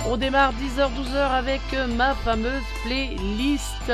On 0.05 0.17
démarre 0.17 0.51
10h-12h 0.53 1.31
avec 1.31 1.61
ma 1.95 2.13
fameuse 2.13 2.63
playlist. 2.83 3.91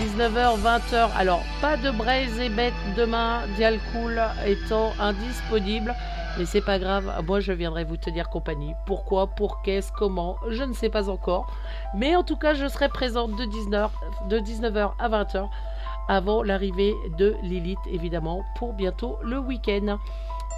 19h, 0.00 0.58
20h. 0.60 1.10
Alors, 1.16 1.42
pas 1.60 1.76
de 1.76 1.90
braise 1.90 2.38
et 2.38 2.48
bête 2.48 2.74
demain, 2.96 3.40
Dialcool 3.56 4.20
étant 4.46 4.92
indisponible. 5.00 5.94
Mais 6.38 6.44
c'est 6.44 6.60
pas 6.60 6.78
grave, 6.78 7.12
moi 7.26 7.40
je 7.40 7.52
viendrai 7.52 7.84
vous 7.84 7.96
tenir 7.96 8.30
compagnie. 8.30 8.74
Pourquoi, 8.86 9.26
pour 9.26 9.62
qu'est-ce, 9.62 9.90
comment, 9.90 10.36
je 10.48 10.62
ne 10.62 10.72
sais 10.72 10.88
pas 10.88 11.08
encore. 11.08 11.52
Mais 11.94 12.14
en 12.14 12.22
tout 12.22 12.36
cas, 12.36 12.54
je 12.54 12.68
serai 12.68 12.88
présente 12.88 13.32
de 13.36 13.44
19h, 13.44 13.90
de 14.28 14.38
19h 14.38 14.92
à 14.98 15.08
20h 15.08 15.48
avant 16.08 16.42
l'arrivée 16.42 16.94
de 17.18 17.36
Lilith, 17.42 17.78
évidemment, 17.90 18.44
pour 18.56 18.72
bientôt 18.72 19.18
le 19.22 19.38
week-end. 19.38 19.98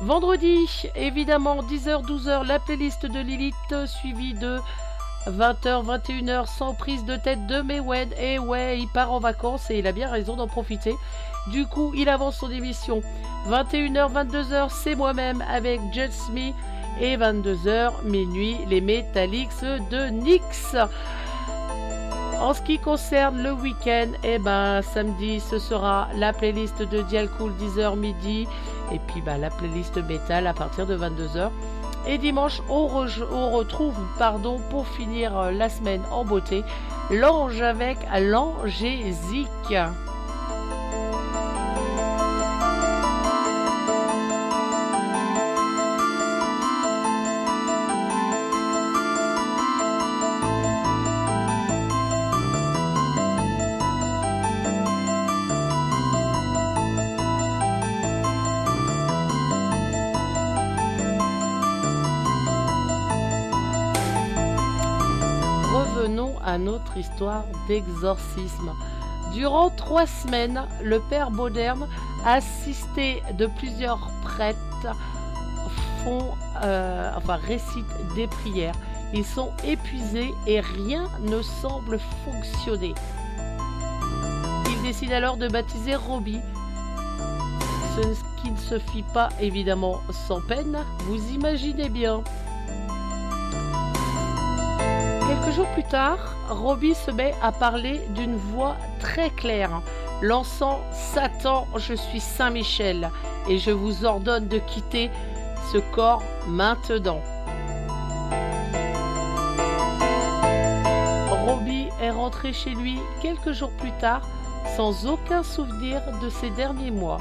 Vendredi, 0.03 0.89
évidemment, 0.97 1.63
10h, 1.63 2.07
12h, 2.07 2.47
la 2.47 2.59
playlist 2.59 3.05
de 3.07 3.21
Lilith, 3.21 3.87
suivie 3.87 4.35
de 4.35 4.59
20h, 5.27 5.85
21h, 5.85 6.47
sans 6.47 6.75
prise 6.75 7.05
de 7.05 7.17
tête 7.17 7.47
de 7.47 7.61
Mewen. 7.63 8.09
Et 8.19 8.39
ouais, 8.39 8.79
il 8.79 8.89
part 8.89 9.13
en 9.13 9.21
vacances 9.21 9.71
et 9.71 9.79
il 9.79 9.87
a 9.87 9.93
bien 9.93 10.11
raison 10.11 10.37
d'en 10.37 10.47
profiter. 10.47 10.95
Du 11.49 11.67
coup, 11.67 11.93
il 11.95 12.09
avance 12.09 12.37
son 12.39 12.51
émission. 12.51 13.03
21h, 13.49 14.13
22h, 14.13 14.69
c'est 14.71 14.95
moi-même 14.95 15.43
avec 15.51 15.81
Just 15.93 16.31
Me. 16.33 16.53
Et 17.01 17.17
22h, 17.17 18.05
minuit, 18.05 18.57
les 18.69 18.81
Metallics 18.81 19.63
de 19.91 20.11
Nyx. 20.11 20.77
En 22.41 22.55
ce 22.55 22.63
qui 22.63 22.79
concerne 22.79 23.43
le 23.43 23.53
week-end, 23.53 24.09
eh 24.25 24.39
ben, 24.39 24.81
samedi, 24.83 25.41
ce 25.41 25.59
sera 25.59 26.09
la 26.17 26.33
playlist 26.33 26.83
de 26.83 27.03
Dialcool 27.03 27.53
10h 27.61 27.97
midi. 27.97 28.47
Et 28.93 28.99
puis 29.07 29.21
bah, 29.21 29.37
la 29.37 29.51
playlist 29.51 29.97
métal 29.99 30.47
à 30.47 30.55
partir 30.55 30.87
de 30.87 30.97
22h. 30.97 31.51
Et 32.07 32.19
dimanche, 32.19 32.63
on, 32.69 32.87
retrouve, 32.87 33.95
pardon, 34.19 34.59
pour 34.71 34.87
finir 34.89 35.37
euh, 35.37 35.51
la 35.51 35.69
semaine 35.69 36.03
en 36.11 36.25
beauté, 36.25 36.65
l'ange 37.11 37.61
avec 37.61 37.99
l'angésique. 38.21 39.49
À 66.51 66.99
histoire 66.99 67.45
d'exorcisme. 67.69 68.73
Durant 69.33 69.71
trois 69.71 70.07
semaines, 70.07 70.67
le 70.83 70.99
père 70.99 71.31
Bauderne, 71.31 71.87
assisté 72.25 73.23
de 73.39 73.47
plusieurs 73.47 74.11
prêtres, 74.23 74.59
font, 76.03 76.35
euh, 76.65 77.13
enfin, 77.17 77.37
récitent 77.37 78.15
des 78.17 78.27
prières. 78.27 78.75
Ils 79.15 79.25
sont 79.25 79.51
épuisés 79.65 80.33
et 80.47 80.61
rien 80.61 81.09
ne 81.21 81.43
semble 81.43 82.01
fonctionner. 82.25 82.95
Il 84.71 84.83
décide 84.83 85.13
alors 85.13 85.37
de 85.37 85.49
baptiser 85.49 85.95
Robbie, 85.95 86.41
ce 87.97 88.43
qui 88.43 88.51
ne 88.51 88.57
se 88.57 88.79
fit 88.79 89.05
pas 89.15 89.29
évidemment 89.41 90.01
sans 90.29 90.41
peine, 90.41 90.79
vous 91.01 91.33
imaginez 91.33 91.89
bien. 91.89 92.23
Quelques 95.41 95.55
jours 95.55 95.69
plus 95.69 95.85
tard, 95.85 96.19
Robbie 96.51 96.95
se 96.95 97.11
met 97.11 97.35
à 97.43 97.51
parler 97.51 98.03
d'une 98.11 98.37
voix 98.37 98.77
très 98.99 99.31
claire, 99.31 99.81
lançant 100.21 100.81
Satan, 100.93 101.67
je 101.77 101.95
suis 101.95 102.21
Saint 102.21 102.51
Michel, 102.51 103.11
et 103.49 103.59
je 103.59 103.71
vous 103.71 104.05
ordonne 104.05 104.49
de 104.49 104.59
quitter 104.59 105.11
ce 105.73 105.79
corps 105.95 106.23
maintenant. 106.47 107.23
Robbie 111.47 111.89
est 112.03 112.11
rentré 112.11 112.53
chez 112.53 112.71
lui 112.71 112.99
quelques 113.23 113.53
jours 113.53 113.73
plus 113.79 113.93
tard 113.93 114.29
sans 114.77 115.07
aucun 115.07 115.43
souvenir 115.43 116.03
de 116.23 116.29
ses 116.29 116.51
derniers 116.51 116.91
mois. 116.91 117.19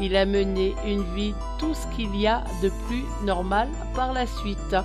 Il 0.00 0.14
a 0.16 0.26
mené 0.26 0.74
une 0.84 1.04
vie 1.14 1.34
tout 1.58 1.72
ce 1.74 1.86
qu'il 1.96 2.14
y 2.16 2.26
a 2.26 2.44
de 2.62 2.68
plus 2.86 3.04
normal 3.24 3.68
par 3.94 4.12
la 4.12 4.26
suite. 4.26 4.76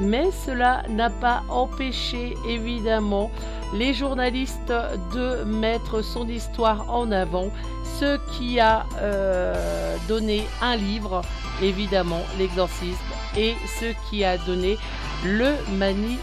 Mais 0.00 0.30
cela 0.46 0.82
n'a 0.88 1.10
pas 1.10 1.42
empêché 1.48 2.34
évidemment 2.48 3.30
les 3.74 3.94
journalistes 3.94 4.72
de 5.14 5.44
mettre 5.44 6.02
son 6.02 6.28
histoire 6.28 6.90
en 6.90 7.10
avant, 7.10 7.50
ce 7.98 8.18
qui 8.32 8.60
a 8.60 8.84
euh, 8.98 9.96
donné 10.08 10.44
un 10.60 10.76
livre, 10.76 11.22
évidemment, 11.62 12.22
l'exorcisme, 12.38 12.98
et 13.36 13.54
ce 13.80 13.94
qui 14.10 14.24
a 14.24 14.36
donné 14.38 14.76
le 15.24 15.54
magnifique 15.78 16.18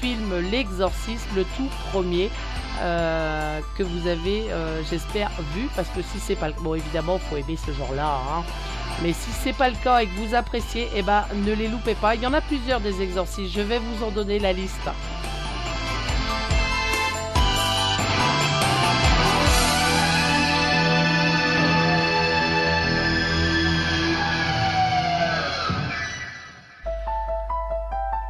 film 0.00 0.34
L'exorcisme, 0.50 1.28
le 1.36 1.44
tout 1.56 1.68
premier. 1.92 2.30
euh, 2.82 3.60
que 3.76 3.82
vous 3.82 4.06
avez, 4.06 4.50
euh, 4.50 4.82
j'espère, 4.88 5.30
vu, 5.54 5.68
parce 5.76 5.88
que 5.88 6.00
si 6.02 6.18
c'est 6.18 6.36
pas 6.36 6.48
le 6.48 6.54
bon, 6.62 6.74
évidemment, 6.74 7.18
faut 7.18 7.36
aimer 7.36 7.56
ce 7.56 7.72
genre-là. 7.72 8.06
hein. 8.06 8.42
Mais 9.02 9.14
si 9.14 9.30
c'est 9.30 9.54
pas 9.54 9.70
le 9.70 9.76
cas 9.82 10.02
et 10.02 10.06
que 10.06 10.14
vous 10.16 10.34
appréciez, 10.34 10.88
eh 10.94 11.00
ben, 11.00 11.24
ne 11.46 11.54
les 11.54 11.68
loupez 11.68 11.94
pas. 11.94 12.14
Il 12.14 12.22
y 12.22 12.26
en 12.26 12.34
a 12.34 12.42
plusieurs 12.42 12.80
des 12.80 13.00
exorcismes. 13.00 13.50
Je 13.50 13.62
vais 13.62 13.78
vous 13.78 14.04
en 14.04 14.10
donner 14.10 14.38
la 14.38 14.52
liste. 14.52 14.90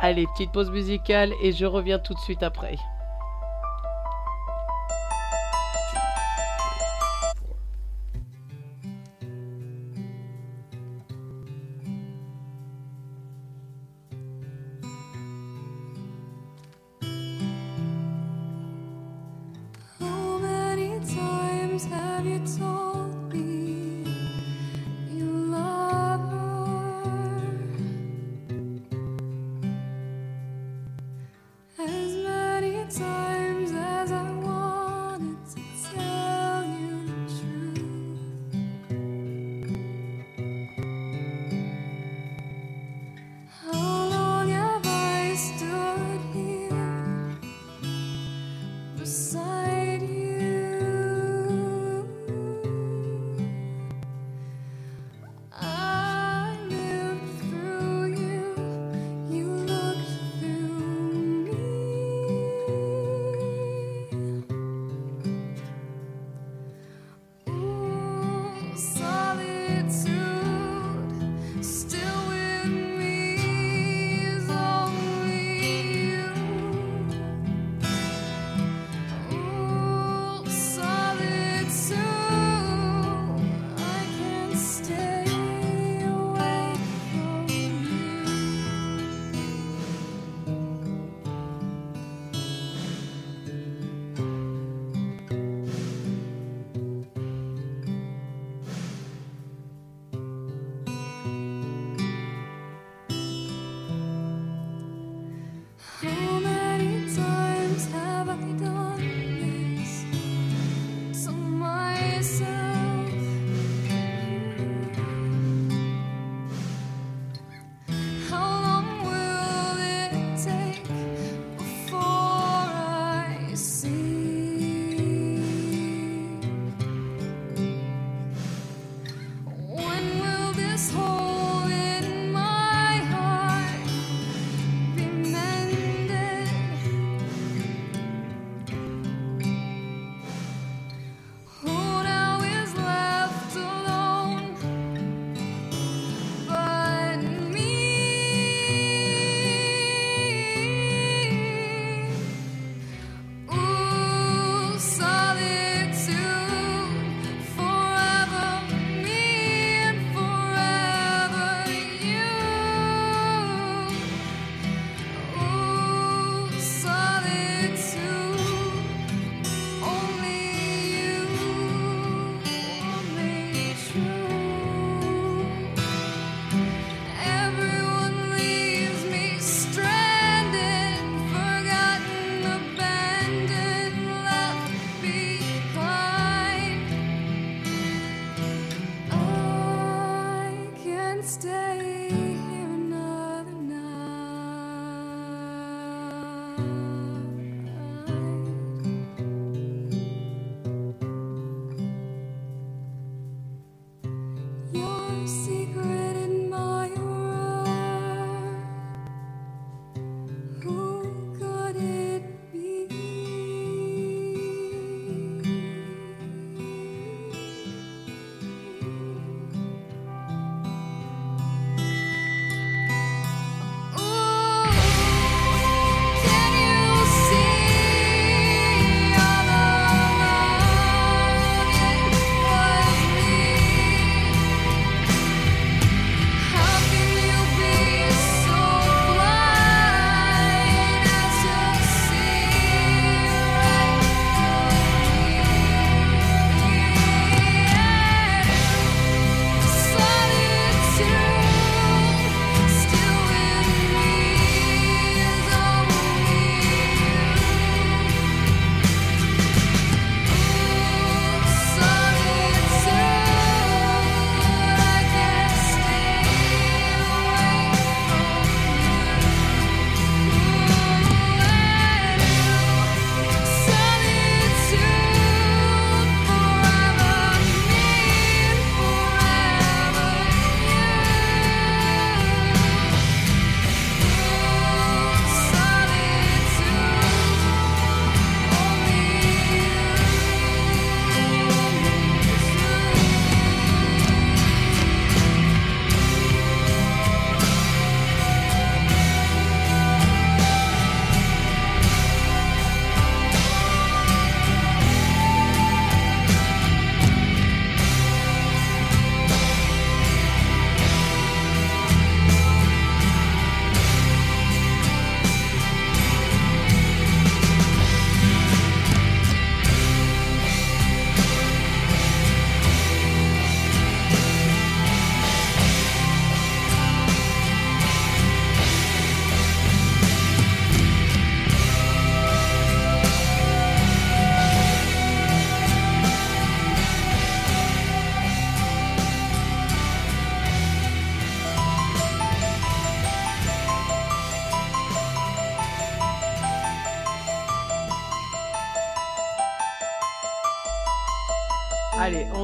Allez, 0.03 0.27
petite 0.29 0.53
pause 0.53 0.71
musicale 0.71 1.33
et 1.43 1.53
je 1.53 1.66
reviens 1.66 1.99
tout 1.99 2.14
de 2.14 2.21
suite 2.21 2.43
après. 2.43 2.77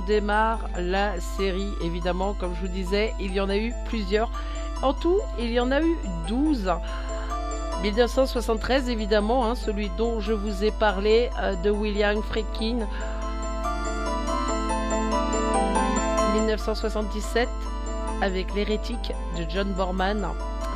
Démarre 0.07 0.69
la 0.79 1.21
série, 1.21 1.73
évidemment, 1.83 2.35
comme 2.35 2.55
je 2.55 2.63
vous 2.63 2.73
disais, 2.73 3.13
il 3.21 3.33
y 3.33 3.41
en 3.41 3.49
a 3.49 3.57
eu 3.57 3.73
plusieurs. 3.87 4.31
En 4.83 4.93
tout, 4.93 5.21
il 5.39 5.51
y 5.51 5.61
en 5.61 5.71
a 5.71 5.81
eu 5.81 5.97
12. 6.29 6.71
1973, 7.83 8.89
évidemment, 8.89 9.47
hein, 9.47 9.55
celui 9.55 9.91
dont 9.99 10.21
je 10.21 10.33
vous 10.33 10.65
ai 10.65 10.71
parlé, 10.71 11.31
euh, 11.41 11.55
de 11.57 11.71
William 11.71 12.23
Friedkin. 12.23 12.87
1977, 16.35 17.49
avec 18.23 18.55
L'hérétique 18.55 19.13
de 19.37 19.45
John 19.49 19.73
Borman. 19.73 20.29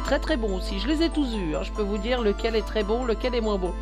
Très 0.05 0.19
très 0.19 0.37
bon 0.37 0.57
aussi, 0.57 0.81
je 0.81 0.89
les 0.89 1.03
ai 1.03 1.11
tous 1.11 1.35
eus, 1.37 1.55
hein, 1.55 1.63
je 1.63 1.71
peux 1.73 1.83
vous 1.83 1.99
dire 1.99 2.21
lequel 2.21 2.57
est 2.57 2.67
très 2.67 2.83
bon, 2.83 3.05
lequel 3.05 3.35
est 3.35 3.41
moins 3.41 3.59
bon. 3.59 3.73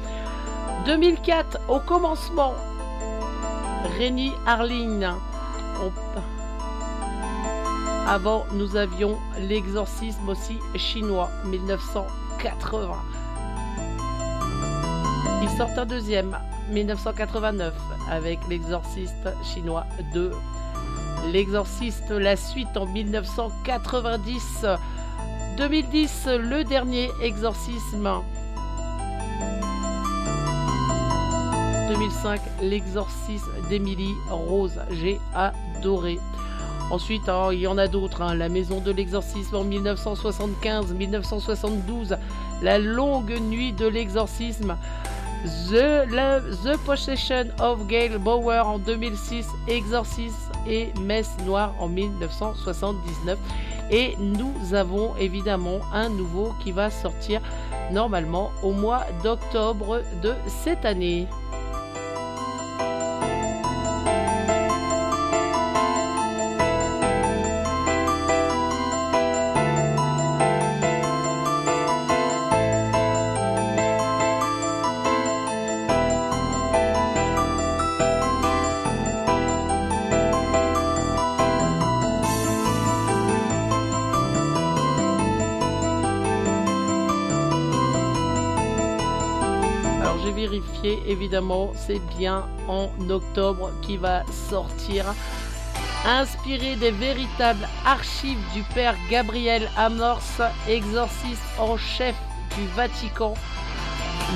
2004, 0.84 1.58
au 1.68 1.80
commencement, 1.80 2.54
Rémi 3.98 4.32
Harling. 4.46 5.06
Avant, 8.06 8.46
nous 8.54 8.76
avions 8.76 9.18
l'exorcisme 9.38 10.28
aussi 10.28 10.58
chinois, 10.76 11.30
1980. 11.44 12.96
Il 15.42 15.48
sort 15.50 15.68
un 15.76 15.86
deuxième, 15.86 16.38
1989, 16.70 17.74
avec 18.10 18.38
l'exorciste 18.48 19.28
chinois 19.42 19.84
2. 20.14 20.32
L'exorciste, 21.32 22.10
la 22.10 22.36
suite 22.36 22.76
en 22.76 22.86
1990. 22.86 24.64
2010, 25.58 26.28
le 26.38 26.64
dernier 26.64 27.10
exorcisme. 27.22 28.22
2005, 31.98 32.40
l'exorcisme 32.62 33.50
d'Emily 33.68 34.14
Rose. 34.30 34.78
J'ai 34.90 35.18
adoré. 35.34 36.20
Ensuite, 36.92 37.28
hein, 37.28 37.48
il 37.52 37.58
y 37.58 37.66
en 37.66 37.76
a 37.76 37.88
d'autres. 37.88 38.22
hein. 38.22 38.36
La 38.36 38.48
maison 38.48 38.80
de 38.80 38.92
l'exorcisme 38.92 39.56
en 39.56 39.64
1975, 39.64 40.92
1972. 40.92 42.16
La 42.62 42.78
longue 42.78 43.36
nuit 43.40 43.72
de 43.72 43.86
l'exorcisme. 43.88 44.76
The, 45.68 46.06
The 46.62 46.76
Possession 46.86 47.46
of 47.60 47.88
Gail 47.88 48.18
Bauer 48.18 48.64
en 48.64 48.78
2006. 48.78 49.48
Exorcisme 49.66 50.52
et 50.68 50.92
Messe 51.00 51.36
Noire 51.44 51.74
en 51.80 51.88
1979. 51.88 53.36
Et 53.90 54.14
nous 54.20 54.72
avons 54.72 55.16
évidemment 55.16 55.80
un 55.92 56.10
nouveau 56.10 56.52
qui 56.62 56.70
va 56.70 56.90
sortir 56.90 57.40
normalement 57.90 58.52
au 58.62 58.70
mois 58.70 59.04
d'octobre 59.24 60.02
de 60.22 60.34
cette 60.46 60.84
année. 60.84 61.26
Évidemment, 91.08 91.72
c'est 91.74 92.00
bien 92.16 92.46
en 92.68 92.88
octobre 93.10 93.72
qui 93.82 93.96
va 93.96 94.22
sortir. 94.48 95.04
Inspiré 96.06 96.76
des 96.76 96.92
véritables 96.92 97.68
archives 97.84 98.38
du 98.54 98.62
père 98.74 98.94
Gabriel 99.10 99.68
Amorce, 99.76 100.40
exorciste 100.68 101.42
en 101.58 101.76
chef 101.76 102.14
du 102.56 102.66
Vatican, 102.76 103.34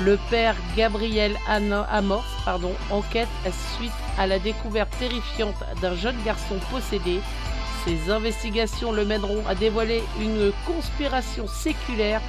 le 0.01 0.17
père 0.29 0.55
Gabriel 0.75 1.37
Amorce 1.47 2.25
enquête 2.89 3.27
suite 3.77 3.91
à 4.17 4.27
la 4.27 4.39
découverte 4.39 4.89
terrifiante 4.97 5.55
d'un 5.81 5.95
jeune 5.95 6.17
garçon 6.25 6.55
possédé. 6.71 7.19
Ses 7.85 8.09
investigations 8.09 8.91
le 8.91 9.05
mèneront 9.05 9.45
à 9.47 9.55
dévoiler 9.55 10.03
une 10.19 10.51
conspiration 10.65 11.47
séculaire 11.47 12.21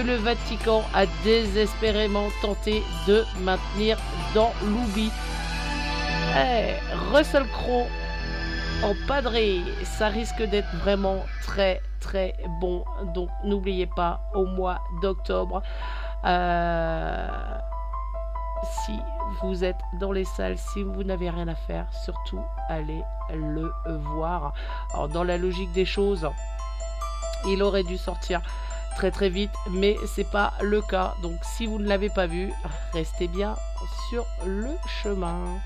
le 0.00 0.16
Vatican 0.16 0.82
a 0.94 1.06
désespérément 1.24 2.28
tenté 2.42 2.82
de 3.06 3.24
maintenir 3.40 3.98
dans 4.34 4.52
l'oubli. 4.64 5.10
Eh, 6.36 6.74
Russell 7.12 7.46
Crowe 7.48 7.86
en 8.84 8.94
padré, 9.06 9.60
ça 9.84 10.08
risque 10.08 10.42
d'être 10.42 10.74
vraiment 10.76 11.24
très 11.42 11.80
très 12.00 12.34
bon. 12.60 12.84
Donc 13.14 13.30
n'oubliez 13.44 13.86
pas 13.86 14.20
au 14.34 14.44
mois 14.44 14.80
d'octobre. 15.00 15.62
euh, 16.24 17.28
si 18.84 18.98
vous 19.40 19.64
êtes 19.64 19.80
dans 20.00 20.12
les 20.12 20.24
salles, 20.24 20.58
si 20.58 20.82
vous 20.82 21.04
n'avez 21.04 21.30
rien 21.30 21.48
à 21.48 21.54
faire, 21.54 21.86
surtout 21.92 22.40
allez 22.68 23.02
le 23.32 23.72
voir. 23.86 24.52
Alors 24.92 25.08
dans 25.08 25.24
la 25.24 25.38
logique 25.38 25.72
des 25.72 25.84
choses, 25.84 26.28
il 27.46 27.62
aurait 27.62 27.84
dû 27.84 27.96
sortir 27.96 28.40
très 28.96 29.10
très 29.10 29.28
vite, 29.28 29.52
mais 29.70 29.96
c'est 30.06 30.28
pas 30.28 30.54
le 30.62 30.82
cas. 30.82 31.14
Donc 31.22 31.38
si 31.42 31.66
vous 31.66 31.78
ne 31.78 31.86
l'avez 31.86 32.08
pas 32.08 32.26
vu, 32.26 32.50
restez 32.92 33.28
bien 33.28 33.54
sur 34.08 34.26
le 34.44 34.70
chemin. 35.02 35.60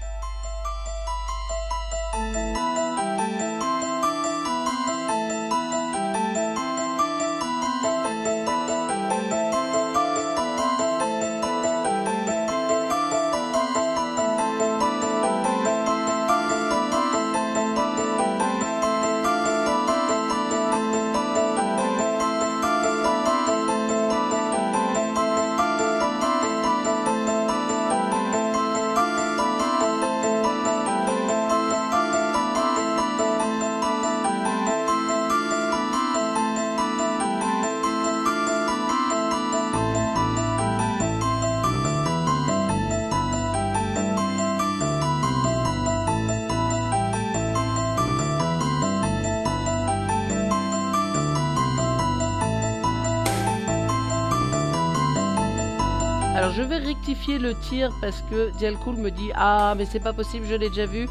Alors 56.40 56.52
je 56.52 56.62
vais 56.62 56.78
rectifier 56.78 57.38
le 57.38 57.54
tir 57.54 57.90
parce 58.00 58.22
que 58.30 58.50
Dialcool 58.56 58.96
me 58.96 59.10
dit 59.10 59.30
ah 59.34 59.74
mais 59.76 59.84
c'est 59.84 60.00
pas 60.00 60.14
possible 60.14 60.46
je 60.48 60.54
l'ai 60.54 60.70
déjà 60.70 60.86
vu. 60.86 61.06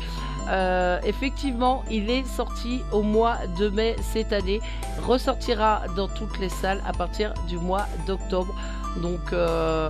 Euh, 0.49 0.99
effectivement 1.03 1.83
il 1.91 2.09
est 2.09 2.25
sorti 2.25 2.81
au 2.91 3.03
mois 3.03 3.37
de 3.59 3.69
mai 3.69 3.95
cette 4.01 4.33
année, 4.33 4.59
ressortira 5.03 5.83
dans 5.95 6.07
toutes 6.07 6.39
les 6.39 6.49
salles 6.49 6.81
à 6.83 6.93
partir 6.93 7.35
du 7.47 7.57
mois 7.59 7.85
d'octobre. 8.07 8.55
Donc 9.03 9.31
euh, 9.31 9.87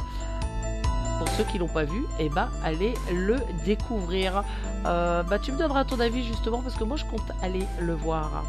pour 1.20 1.30
ceux 1.30 1.46
qui 1.46 1.58
l'ont 1.58 1.70
pas 1.70 1.86
vu, 1.86 2.04
eh 2.20 2.28
ben 2.28 2.50
allez 2.62 2.94
le 3.14 3.38
découvrir. 3.64 4.44
Euh, 4.86 5.24
bah 5.24 5.40
tu 5.40 5.54
me 5.54 5.58
donneras 5.58 5.86
ton 5.86 6.02
avis 6.02 6.26
justement 6.26 6.62
parce 6.62 6.76
que 6.76 6.84
moi 6.84 6.98
je 6.98 7.06
compte 7.06 7.32
aller 7.42 7.66
le 7.80 7.94
voir. 7.94 8.44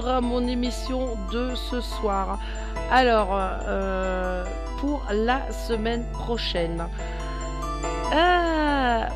Mon 0.00 0.46
émission 0.48 1.16
de 1.32 1.54
ce 1.54 1.80
soir. 1.80 2.38
Alors, 2.90 3.28
euh, 3.32 4.44
pour 4.80 5.02
la 5.12 5.50
semaine 5.52 6.04
prochaine, 6.12 6.86
Ah, 8.12 9.08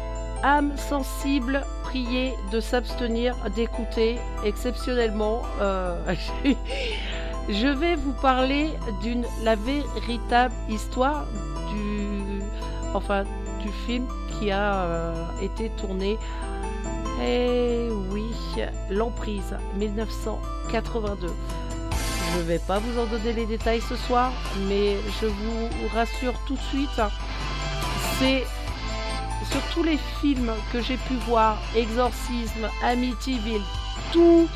âme 0.42 0.76
sensible, 0.76 1.64
priez 1.82 2.32
de 2.52 2.60
s'abstenir 2.60 3.34
d'écouter 3.56 4.18
exceptionnellement. 4.44 5.42
euh, 5.60 6.00
je 7.48 7.66
vais 7.66 7.96
vous 7.96 8.12
parler 8.12 8.70
d'une 9.02 9.24
la 9.42 9.56
véritable 9.56 10.54
histoire 10.68 11.26
du 11.70 12.42
enfin 12.94 13.24
du 13.62 13.70
film 13.86 14.06
qui 14.38 14.50
a 14.50 14.74
euh, 14.74 15.14
été 15.42 15.70
tourné 15.70 16.18
eh 17.22 17.88
oui, 18.10 18.30
l'emprise 18.90 19.56
1982. 19.76 21.28
Je 22.34 22.40
vais 22.40 22.58
pas 22.58 22.78
vous 22.78 23.00
en 23.00 23.06
donner 23.06 23.32
les 23.32 23.46
détails 23.46 23.80
ce 23.80 23.96
soir, 23.96 24.32
mais 24.68 24.96
je 25.20 25.26
vous 25.26 25.68
rassure 25.94 26.34
tout 26.46 26.54
de 26.54 26.60
suite, 26.60 27.00
c'est 28.18 28.44
sur 29.50 29.62
tous 29.72 29.82
les 29.82 29.98
films 30.20 30.52
que 30.72 30.82
j'ai 30.82 30.96
pu 30.96 31.14
voir, 31.26 31.58
Exorcisme, 31.74 32.68
Amityville, 32.82 33.62
tout 34.12 34.48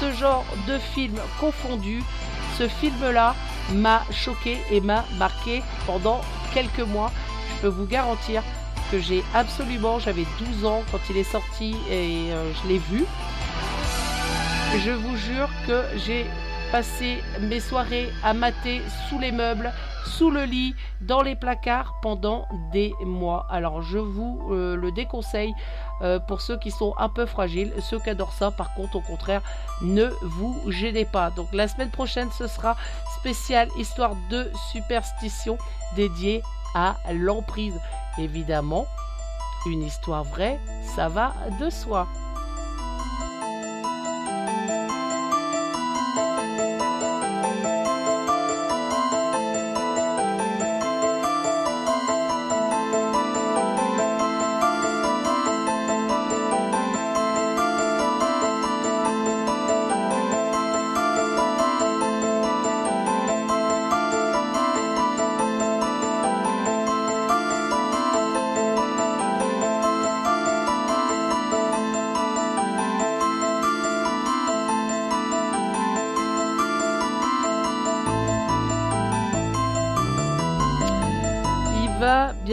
ce 0.00 0.12
genre 0.12 0.44
de 0.68 0.78
films 0.78 1.20
confondus, 1.40 2.02
ce 2.58 2.68
film-là 2.68 3.34
m'a 3.72 4.02
choqué 4.10 4.58
et 4.70 4.80
m'a 4.80 5.04
marqué 5.18 5.62
pendant 5.86 6.20
quelques 6.52 6.80
mois. 6.80 7.10
Je 7.48 7.62
peux 7.62 7.68
vous 7.68 7.86
garantir 7.86 8.42
que 8.90 9.00
j'ai 9.00 9.24
absolument, 9.34 9.98
j'avais 9.98 10.26
12 10.38 10.64
ans 10.64 10.82
quand 10.90 11.00
il 11.10 11.16
est 11.16 11.24
sorti 11.24 11.76
et 11.90 12.32
euh, 12.32 12.52
je 12.54 12.68
l'ai 12.68 12.78
vu. 12.78 13.04
Je 14.84 14.90
vous 14.90 15.16
jure 15.16 15.48
que 15.66 15.82
j'ai 15.96 16.26
passé 16.70 17.22
mes 17.40 17.60
soirées 17.60 18.10
à 18.22 18.34
mater 18.34 18.82
sous 19.08 19.18
les 19.18 19.32
meubles, 19.32 19.72
sous 20.04 20.30
le 20.30 20.44
lit, 20.44 20.74
dans 21.00 21.22
les 21.22 21.36
placards 21.36 21.94
pendant 22.02 22.46
des 22.72 22.92
mois. 23.04 23.46
Alors 23.50 23.82
je 23.82 23.98
vous 23.98 24.40
euh, 24.50 24.76
le 24.76 24.92
déconseille 24.92 25.54
euh, 26.02 26.18
pour 26.18 26.40
ceux 26.40 26.58
qui 26.58 26.70
sont 26.70 26.94
un 26.98 27.08
peu 27.08 27.26
fragiles. 27.26 27.72
Ceux 27.80 27.98
qui 27.98 28.10
adorent 28.10 28.32
ça, 28.32 28.50
par 28.50 28.74
contre, 28.74 28.96
au 28.96 29.00
contraire, 29.00 29.42
ne 29.82 30.06
vous 30.22 30.60
gênez 30.70 31.04
pas. 31.04 31.30
Donc 31.30 31.48
la 31.52 31.68
semaine 31.68 31.90
prochaine, 31.90 32.30
ce 32.36 32.46
sera 32.46 32.76
spécial 33.18 33.68
histoire 33.78 34.14
de 34.30 34.50
superstition 34.72 35.58
dédiée 35.94 36.42
à 36.76 36.96
l'emprise. 37.12 37.80
Évidemment, 38.18 38.86
une 39.66 39.82
histoire 39.82 40.24
vraie, 40.24 40.60
ça 40.94 41.08
va 41.08 41.34
de 41.58 41.70
soi. 41.70 42.06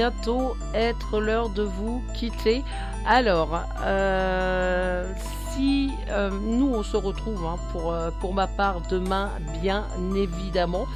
Bientôt 0.04 0.58
être 0.74 1.22
l'heure 1.22 1.48
de 1.48 1.64
vous 1.64 2.04
quitter. 2.14 2.62
Alors, 3.08 3.62
euh, 3.86 5.10
si 5.52 5.92
euh, 6.10 6.30
nous 6.30 6.74
on 6.74 6.84
se 6.84 6.98
retrouve 6.98 7.46
hein, 7.46 7.56
pour, 7.72 7.94
euh, 7.94 8.10
pour 8.20 8.34
ma 8.34 8.48
part 8.48 8.82
demain, 8.90 9.30
bien 9.62 9.86
évidemment. 10.14 10.88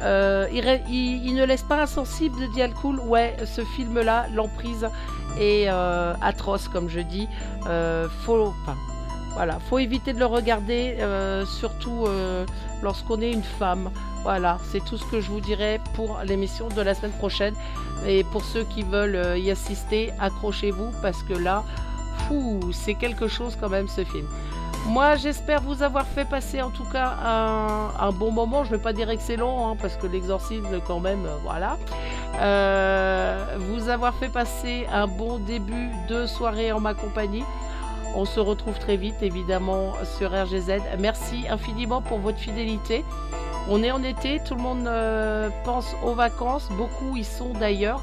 Il, 0.00 1.34
ne 1.36 1.44
laisse 1.44 1.62
pas 1.62 1.82
insensible 1.82 2.40
de 2.40 2.46
Dialcool. 2.46 2.98
Ouais, 2.98 3.36
ce 3.44 3.62
film-là, 3.62 4.26
l'emprise 4.34 4.88
est 5.38 5.68
atroce, 5.68 6.66
comme 6.66 6.88
je 6.88 7.00
dis. 7.00 7.28
Faut, 8.24 8.52
enfin, 8.62 8.76
voilà, 9.36 9.58
faut 9.68 9.78
éviter 9.78 10.14
de 10.14 10.18
le 10.18 10.24
regarder, 10.24 10.96
euh, 10.98 11.44
surtout 11.44 12.06
euh, 12.06 12.46
lorsqu'on 12.82 13.20
est 13.20 13.30
une 13.30 13.42
femme. 13.42 13.90
Voilà, 14.22 14.56
c'est 14.72 14.82
tout 14.82 14.96
ce 14.96 15.04
que 15.04 15.20
je 15.20 15.28
vous 15.28 15.40
dirai 15.40 15.78
pour 15.92 16.20
l'émission 16.24 16.68
de 16.68 16.80
la 16.80 16.94
semaine 16.94 17.12
prochaine. 17.12 17.54
Et 18.06 18.24
pour 18.24 18.42
ceux 18.42 18.64
qui 18.64 18.82
veulent 18.82 19.14
euh, 19.14 19.36
y 19.36 19.50
assister, 19.50 20.10
accrochez-vous 20.18 20.90
parce 21.02 21.22
que 21.22 21.34
là, 21.34 21.64
fou, 22.26 22.60
c'est 22.72 22.94
quelque 22.94 23.28
chose 23.28 23.58
quand 23.60 23.68
même 23.68 23.88
ce 23.88 24.04
film. 24.04 24.26
Moi, 24.86 25.16
j'espère 25.16 25.60
vous 25.60 25.82
avoir 25.82 26.06
fait 26.06 26.24
passer 26.24 26.62
en 26.62 26.70
tout 26.70 26.86
cas 26.90 27.12
un, 27.98 28.12
bon 28.12 28.32
moment. 28.32 28.64
Je 28.64 28.70
ne 28.70 28.76
vais 28.76 28.82
pas 28.82 28.94
dire 28.94 29.10
excellent, 29.10 29.68
hein, 29.70 29.76
parce 29.78 29.96
que 29.96 30.06
l'exorcisme, 30.06 30.80
quand 30.86 31.00
même, 31.00 31.26
voilà. 31.42 31.76
Vous 33.58 33.88
avoir 33.90 34.14
fait 34.14 34.28
passer 34.30 34.86
un 34.90 35.06
bon 35.06 35.38
début 35.38 35.90
de 36.08 36.24
soirée 36.24 36.72
en 36.72 36.80
ma 36.80 36.94
compagnie. 36.94 37.44
On 38.18 38.24
se 38.24 38.40
retrouve 38.40 38.78
très 38.78 38.96
vite, 38.96 39.16
évidemment, 39.20 39.92
sur 40.16 40.30
RGZ. 40.30 40.80
Merci 40.98 41.44
infiniment 41.50 42.00
pour 42.00 42.18
votre 42.18 42.38
fidélité. 42.38 43.04
On 43.68 43.82
est 43.82 43.90
en 43.90 44.02
été, 44.02 44.40
tout 44.42 44.54
le 44.54 44.62
monde 44.62 44.86
euh, 44.86 45.50
pense 45.64 45.94
aux 46.02 46.14
vacances, 46.14 46.70
beaucoup 46.70 47.18
y 47.18 47.24
sont 47.24 47.52
d'ailleurs. 47.52 48.00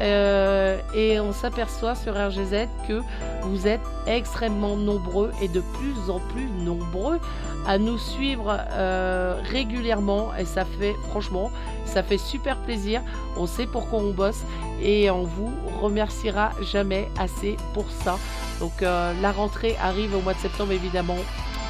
Euh, 0.00 0.80
et 0.94 1.20
on 1.20 1.32
s'aperçoit 1.32 1.94
sur 1.94 2.14
RGZ 2.14 2.68
que 2.88 3.02
vous 3.42 3.66
êtes 3.66 3.80
extrêmement 4.06 4.76
nombreux 4.76 5.30
et 5.42 5.48
de 5.48 5.60
plus 5.60 6.10
en 6.10 6.20
plus 6.20 6.46
nombreux 6.46 7.20
à 7.66 7.76
nous 7.78 7.98
suivre 7.98 8.58
euh, 8.72 9.38
régulièrement. 9.44 10.34
Et 10.36 10.44
ça 10.46 10.64
fait 10.64 10.94
franchement 11.10 11.50
ça 11.84 12.02
fait 12.02 12.18
super 12.18 12.56
plaisir. 12.58 13.02
On 13.36 13.46
sait 13.46 13.66
pourquoi 13.66 13.98
on 13.98 14.12
bosse 14.12 14.42
et 14.82 15.10
on 15.10 15.24
vous 15.24 15.52
remerciera 15.80 16.52
jamais 16.62 17.08
assez 17.18 17.56
pour 17.74 17.90
ça. 17.90 18.16
Donc 18.60 18.82
euh, 18.82 19.12
la 19.20 19.32
rentrée 19.32 19.76
arrive 19.82 20.14
au 20.14 20.20
mois 20.20 20.34
de 20.34 20.38
septembre 20.38 20.72
évidemment. 20.72 21.18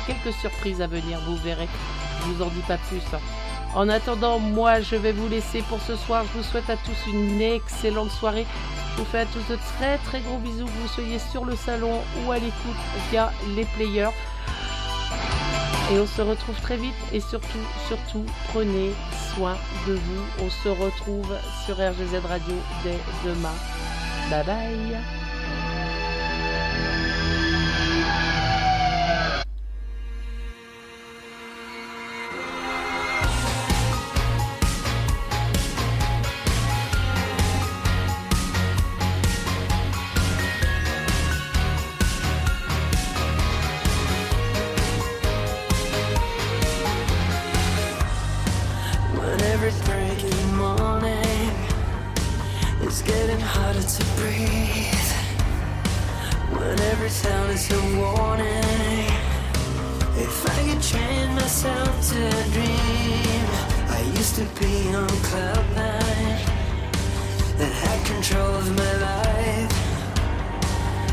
Quelques 0.07 0.35
surprises 0.37 0.81
à 0.81 0.87
venir 0.87 1.19
vous 1.27 1.37
verrez. 1.37 1.69
Je 2.21 2.33
vous 2.33 2.43
en 2.43 2.49
dis 2.49 2.63
pas 2.69 2.79
plus 2.89 3.01
en 3.75 3.89
attendant, 3.89 4.39
moi, 4.39 4.81
je 4.81 4.97
vais 4.97 5.13
vous 5.13 5.29
laisser 5.29 5.63
pour 5.63 5.81
ce 5.81 5.97
soir. 5.97 6.25
Je 6.33 6.39
vous 6.39 6.45
souhaite 6.45 6.69
à 6.69 6.77
tous 6.77 7.11
une 7.11 7.41
excellente 7.41 8.11
soirée. 8.11 8.47
Je 8.93 9.03
vous 9.03 9.05
fais 9.05 9.21
à 9.21 9.27
tous 9.27 9.47
de 9.49 9.59
très 9.77 9.99
très 9.99 10.21
gros 10.21 10.39
bisous, 10.39 10.67
que 10.67 10.71
vous 10.71 10.89
soyez 10.89 11.19
sur 11.19 11.45
le 11.45 11.57
salon 11.57 12.01
ou 12.25 12.33
à 12.33 12.37
l'écoute 12.39 12.77
via 13.11 13.33
les 13.55 13.65
players. 13.77 14.11
Et 15.93 15.99
on 15.99 16.07
se 16.07 16.23
retrouve 16.23 16.61
très 16.61 16.77
vite 16.77 16.95
et 17.13 17.21
surtout, 17.21 17.67
surtout, 17.89 18.25
prenez 18.53 18.93
soin 19.35 19.57
de 19.87 19.95
vous. 19.95 20.45
On 20.45 20.51
se 20.51 20.69
retrouve 20.69 21.35
sur 21.65 21.77
RGZ 21.77 22.25
Radio 22.25 22.55
dès 22.85 22.99
demain. 23.25 23.55
Bye 24.31 24.45
bye 24.45 25.20
myself 61.63 62.09
to 62.09 62.21
dream, 62.53 63.45
I 63.91 64.01
used 64.17 64.35
to 64.37 64.45
be 64.59 64.95
on 64.95 65.09
cloud 65.29 65.67
nine 65.77 66.39
that 67.59 67.73
had 67.83 68.07
control 68.07 68.55
of 68.55 68.69
my 68.79 68.93
life. 69.09 69.73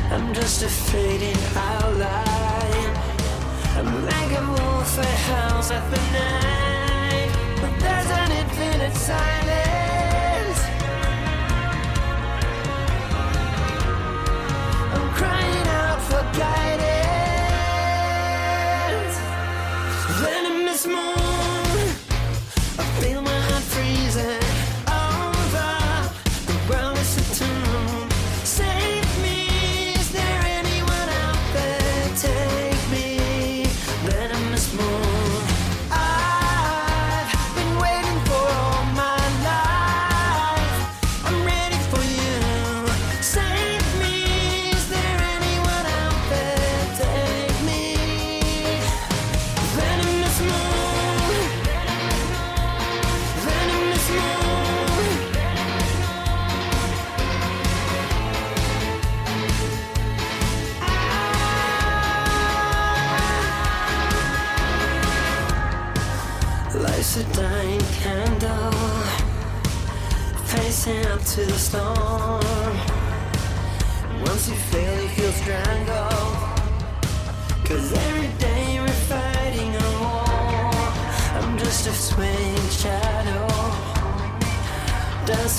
I'm 0.09 0.33
just 0.33 0.63
a 0.63 0.69
fading 0.69 1.35
outline. 1.53 2.95
I'm 3.75 4.05
like 4.05 4.31
a 4.39 4.45
wolf 4.47 4.95
that 4.95 5.17
howls 5.27 5.69
at 5.71 5.85
the 5.91 6.01
night, 6.15 7.29
but 7.61 7.73
there's 7.81 8.09
an 8.21 8.31
infinite 8.31 8.95
silence. 8.95 10.59
I'm 14.95 15.09
crying 15.19 15.67
out 15.67 15.76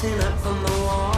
bouncing 0.01 0.21
up 0.21 0.39
from 0.39 0.63
the 0.63 0.73
wall. 0.85 1.18